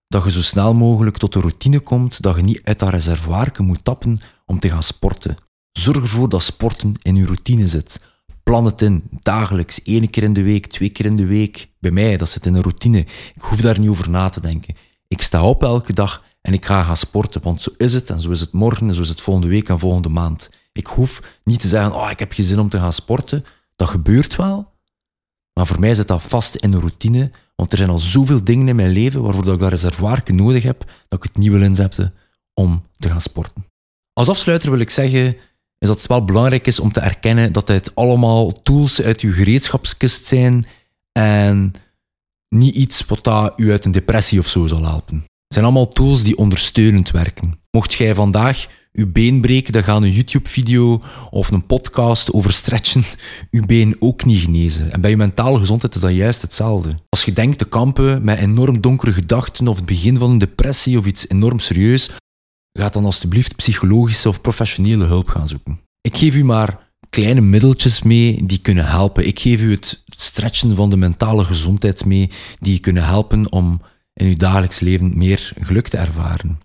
dat 0.09 0.25
je 0.25 0.31
zo 0.31 0.43
snel 0.43 0.75
mogelijk 0.75 1.17
tot 1.17 1.33
de 1.33 1.41
routine 1.41 1.81
komt, 1.81 2.23
dat 2.23 2.37
je 2.37 2.43
niet 2.43 2.61
uit 2.65 2.79
dat 2.79 2.91
reservoir 2.91 3.53
moet 3.59 3.85
tappen 3.85 4.21
om 4.47 4.59
te 4.59 4.69
gaan 4.69 4.83
sporten. 4.83 5.37
Zorg 5.73 5.97
ervoor 5.97 6.29
dat 6.29 6.43
sporten 6.43 6.93
in 7.03 7.17
je 7.17 7.25
routine 7.25 7.69
zit. 7.69 8.01
Plan 8.43 8.65
het 8.65 8.83
in, 8.83 9.03
dagelijks, 9.23 9.83
één 9.83 10.11
keer 10.11 10.23
in 10.23 10.33
de 10.33 10.43
week, 10.43 10.67
twee 10.67 10.91
keer 10.91 11.07
in 11.07 11.17
de 11.17 11.27
week. 11.27 11.69
Bij 11.79 11.91
mij, 11.91 12.17
dat 12.17 12.29
zit 12.29 12.47
in 12.47 12.55
een 12.55 12.63
routine. 12.63 12.99
Ik 13.35 13.43
hoef 13.43 13.61
daar 13.61 13.79
niet 13.79 13.89
over 13.89 14.11
na 14.11 14.29
te 14.29 14.41
denken. 14.41 14.75
Ik 15.09 15.23
sta 15.23 15.45
op 15.45 15.63
elke 15.63 15.93
dag 15.93 16.25
en 16.41 16.53
ik 16.53 16.65
ga 16.65 16.83
gaan 16.83 16.97
sporten, 16.97 17.43
want 17.43 17.61
zo 17.61 17.71
is 17.77 17.93
het 17.93 18.11
en 18.11 18.21
zo 18.21 18.31
is 18.31 18.41
het 18.41 18.53
morgen 18.53 18.89
en 18.89 18.95
zo 18.95 19.01
is 19.01 19.09
het 19.09 19.21
volgende 19.21 19.49
week 19.49 19.69
en 19.69 19.79
volgende 19.79 20.09
maand. 20.09 20.51
Ik 20.73 20.87
hoef 20.87 21.41
niet 21.45 21.61
te 21.61 21.69
zeggen, 21.69 21.95
oh, 21.95 22.11
ik 22.11 22.19
heb 22.19 22.33
geen 22.33 22.45
zin 22.45 22.59
om 22.59 22.69
te 22.69 22.79
gaan 22.79 22.93
sporten. 22.93 23.45
Dat 23.77 23.89
gebeurt 23.89 24.37
wel. 24.37 24.73
Maar 25.53 25.67
voor 25.67 25.81
mij 25.81 25.95
zit 25.95 26.09
dat 26.09 26.23
vast 26.23 26.55
in 26.55 26.73
een 26.73 26.81
routine. 26.81 27.31
Want 27.57 27.73
er 27.73 27.79
zijn 27.79 27.91
al 27.91 27.99
zoveel 27.99 28.45
dingen 28.45 28.69
in 28.69 28.77
mijn 28.77 28.91
leven 28.91 29.23
waarvoor 29.23 29.45
dat 29.45 29.55
ik 29.55 29.61
dat 29.61 29.71
reservoir 29.71 30.23
nodig 30.27 30.63
heb, 30.63 30.85
dat 31.09 31.19
ik 31.19 31.31
het 31.33 31.37
niet 31.37 31.51
wil 31.51 31.63
inzetten 31.63 32.15
om 32.55 32.83
te 32.99 33.09
gaan 33.09 33.21
sporten. 33.21 33.65
Als 34.13 34.29
afsluiter 34.29 34.71
wil 34.71 34.81
ik 34.81 34.91
zeggen 34.91 35.37
is 35.83 35.89
dat 35.89 35.99
het 35.99 36.07
wel 36.07 36.25
belangrijk 36.25 36.67
is 36.67 36.81
om 36.81 36.93
te 36.93 37.01
erkennen 37.01 37.53
dat 37.53 37.69
het 37.69 37.95
allemaal 37.95 38.63
tools 38.63 39.03
uit 39.03 39.21
je 39.21 39.33
gereedschapskist 39.33 40.27
zijn 40.27 40.67
en 41.13 41.73
niet 42.49 42.75
iets 42.75 43.05
wat 43.07 43.25
dat 43.25 43.53
u 43.57 43.71
uit 43.71 43.85
een 43.85 43.93
depressie 43.93 44.39
of 44.39 44.49
zo 44.49 44.67
zal 44.67 44.85
helpen. 44.85 45.25
zijn 45.49 45.65
allemaal 45.65 45.89
tools 45.89 46.23
die 46.23 46.37
ondersteunend 46.37 47.11
werken. 47.11 47.61
Mocht 47.71 47.95
jij 47.95 48.15
vandaag 48.15 48.67
je 48.93 49.07
been 49.07 49.41
breken, 49.41 49.73
dan 49.73 49.83
gaan 49.83 50.03
een 50.03 50.13
YouTube-video 50.13 51.01
of 51.31 51.51
een 51.51 51.67
podcast 51.67 52.33
over 52.33 52.53
stretchen 52.53 53.05
je 53.51 53.67
been 53.67 53.97
ook 53.99 54.25
niet 54.25 54.43
genezen. 54.43 54.93
En 54.93 55.01
bij 55.01 55.11
je 55.11 55.17
mentale 55.17 55.59
gezondheid 55.59 55.95
is 55.95 56.01
dat 56.01 56.15
juist 56.15 56.43
hetzelfde. 56.43 56.95
Als 57.09 57.25
je 57.25 57.33
denkt 57.33 57.59
te 57.59 57.65
kampen 57.65 58.25
met 58.25 58.39
enorm 58.39 58.81
donkere 58.81 59.13
gedachten 59.13 59.69
of 59.69 59.77
het 59.77 59.87
begin 59.87 60.19
van 60.19 60.31
een 60.31 60.39
depressie 60.39 60.99
of 60.99 61.07
iets 61.07 61.29
enorm 61.29 61.59
serieus, 61.59 62.11
ga 62.73 62.89
dan 62.89 63.05
alsjeblieft 63.05 63.57
psychologische 63.57 64.29
of 64.29 64.41
professionele 64.41 65.05
hulp 65.05 65.29
gaan 65.29 65.49
zoeken. 65.49 65.81
Ik 66.01 66.17
geef 66.17 66.35
u 66.35 66.45
maar 66.45 66.91
kleine 67.11 67.41
middeltjes 67.41 68.03
mee 68.03 68.45
die 68.45 68.59
kunnen 68.59 68.87
helpen. 68.87 69.27
Ik 69.27 69.39
geef 69.39 69.61
u 69.61 69.71
het 69.71 70.03
stretchen 70.07 70.77
van 70.77 70.91
de 70.91 70.97
mentale 70.97 71.45
gezondheid 71.45 72.05
mee 72.05 72.31
die 72.59 72.79
kunnen 72.79 73.05
helpen 73.05 73.53
om 73.53 73.81
in 74.13 74.27
uw 74.27 74.37
dagelijks 74.37 74.81
leven 74.81 75.19
meer 75.19 75.53
geluk 75.61 75.89
te 75.89 75.97
ervaren. 75.97 76.61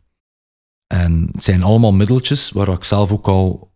En 0.88 1.30
het 1.32 1.44
zijn 1.44 1.64
allemaal 1.64 1.94
middeltjes 1.94 2.50
waar 2.50 2.68
ik 2.68 2.84
zelf 2.84 3.12
ook 3.12 3.28
al 3.28 3.72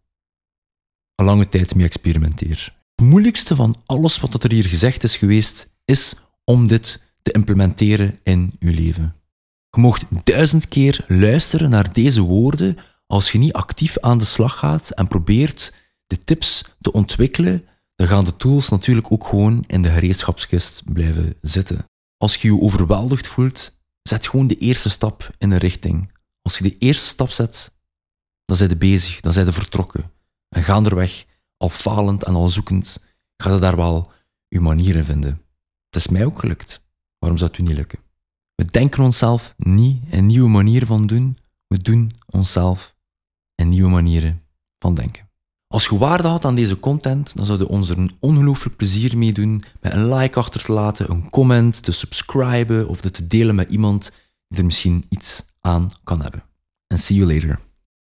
een 1.15 1.25
lange 1.25 1.49
tijd 1.49 1.75
mee 1.75 1.85
experimenteer. 1.85 2.75
Het 2.95 3.05
moeilijkste 3.05 3.55
van 3.55 3.75
alles 3.85 4.19
wat 4.19 4.43
er 4.43 4.51
hier 4.51 4.65
gezegd 4.65 5.03
is 5.03 5.17
geweest, 5.17 5.69
is 5.85 6.15
om 6.43 6.67
dit 6.67 7.03
te 7.21 7.31
implementeren 7.31 8.19
in 8.23 8.53
uw 8.59 8.73
leven. 8.73 9.15
Je 9.71 9.81
mocht 9.81 10.05
duizend 10.23 10.67
keer 10.67 11.05
luisteren 11.07 11.69
naar 11.69 11.93
deze 11.93 12.21
woorden 12.21 12.77
als 13.07 13.31
je 13.31 13.37
niet 13.37 13.53
actief 13.53 13.99
aan 13.99 14.17
de 14.17 14.25
slag 14.25 14.57
gaat 14.57 14.89
en 14.89 15.07
probeert 15.07 15.73
de 16.07 16.23
tips 16.23 16.63
te 16.81 16.91
ontwikkelen, 16.91 17.65
dan 17.95 18.07
gaan 18.07 18.25
de 18.25 18.35
tools 18.35 18.69
natuurlijk 18.69 19.11
ook 19.11 19.27
gewoon 19.27 19.63
in 19.67 19.81
de 19.81 19.89
gereedschapskist 19.89 20.83
blijven 20.93 21.35
zitten. 21.41 21.85
Als 22.17 22.35
je 22.35 22.47
je 22.47 22.61
overweldigd 22.61 23.27
voelt, 23.27 23.77
zet 24.01 24.27
gewoon 24.27 24.47
de 24.47 24.55
eerste 24.55 24.89
stap 24.89 25.35
in 25.37 25.51
een 25.51 25.57
richting. 25.57 26.11
Als 26.41 26.57
je 26.57 26.63
de 26.63 26.77
eerste 26.77 27.05
stap 27.05 27.29
zet, 27.29 27.73
dan 28.45 28.55
zijn 28.55 28.69
je 28.69 28.75
bezig, 28.75 29.19
dan 29.19 29.33
zijn 29.33 29.45
je 29.45 29.51
vertrokken. 29.51 30.11
En 30.49 30.63
gaanderweg, 30.63 31.25
al 31.57 31.69
falend 31.69 32.23
en 32.23 32.35
al 32.35 32.49
zoekend, 32.49 33.05
ga 33.37 33.53
je 33.53 33.59
daar 33.59 33.75
wel 33.75 34.11
je 34.47 34.59
manieren 34.59 35.05
vinden. 35.05 35.41
Het 35.89 35.95
is 35.95 36.07
mij 36.07 36.25
ook 36.25 36.39
gelukt. 36.39 36.81
Waarom 37.17 37.37
zou 37.39 37.51
het 37.51 37.59
u 37.59 37.63
niet 37.63 37.77
lukken? 37.77 37.99
We 38.61 38.71
denken 38.71 39.03
onszelf 39.03 39.53
niet 39.57 40.03
in 40.09 40.25
nieuwe 40.25 40.49
manieren 40.49 40.87
van 40.87 41.07
doen, 41.07 41.37
we 41.67 41.77
doen 41.77 42.13
onszelf 42.29 42.95
in 43.55 43.69
nieuwe 43.69 43.89
manieren 43.89 44.41
van 44.79 44.95
denken. 44.95 45.29
Als 45.67 45.85
je 45.85 45.97
waarde 45.97 46.27
had 46.27 46.45
aan 46.45 46.55
deze 46.55 46.79
content, 46.79 47.35
dan 47.35 47.45
zouden 47.45 47.67
we 47.67 47.73
ons 47.73 47.89
er 47.89 47.97
een 47.97 48.11
ongelooflijk 48.19 48.75
plezier 48.75 49.17
mee 49.17 49.31
doen 49.33 49.63
met 49.79 49.93
een 49.93 50.13
like 50.13 50.39
achter 50.39 50.63
te 50.63 50.71
laten, 50.71 51.11
een 51.11 51.29
comment, 51.29 51.83
te 51.83 51.91
subscriben 51.91 52.87
of 52.87 53.01
te 53.01 53.27
delen 53.27 53.55
met 53.55 53.69
iemand 53.69 54.11
die 54.47 54.59
er 54.59 54.65
misschien 54.65 55.05
iets 55.09 55.45
aan 55.61 55.89
kan 56.03 56.21
hebben. 56.21 56.43
And 56.87 56.99
see 56.99 57.17
you 57.17 57.33
later. 57.33 57.59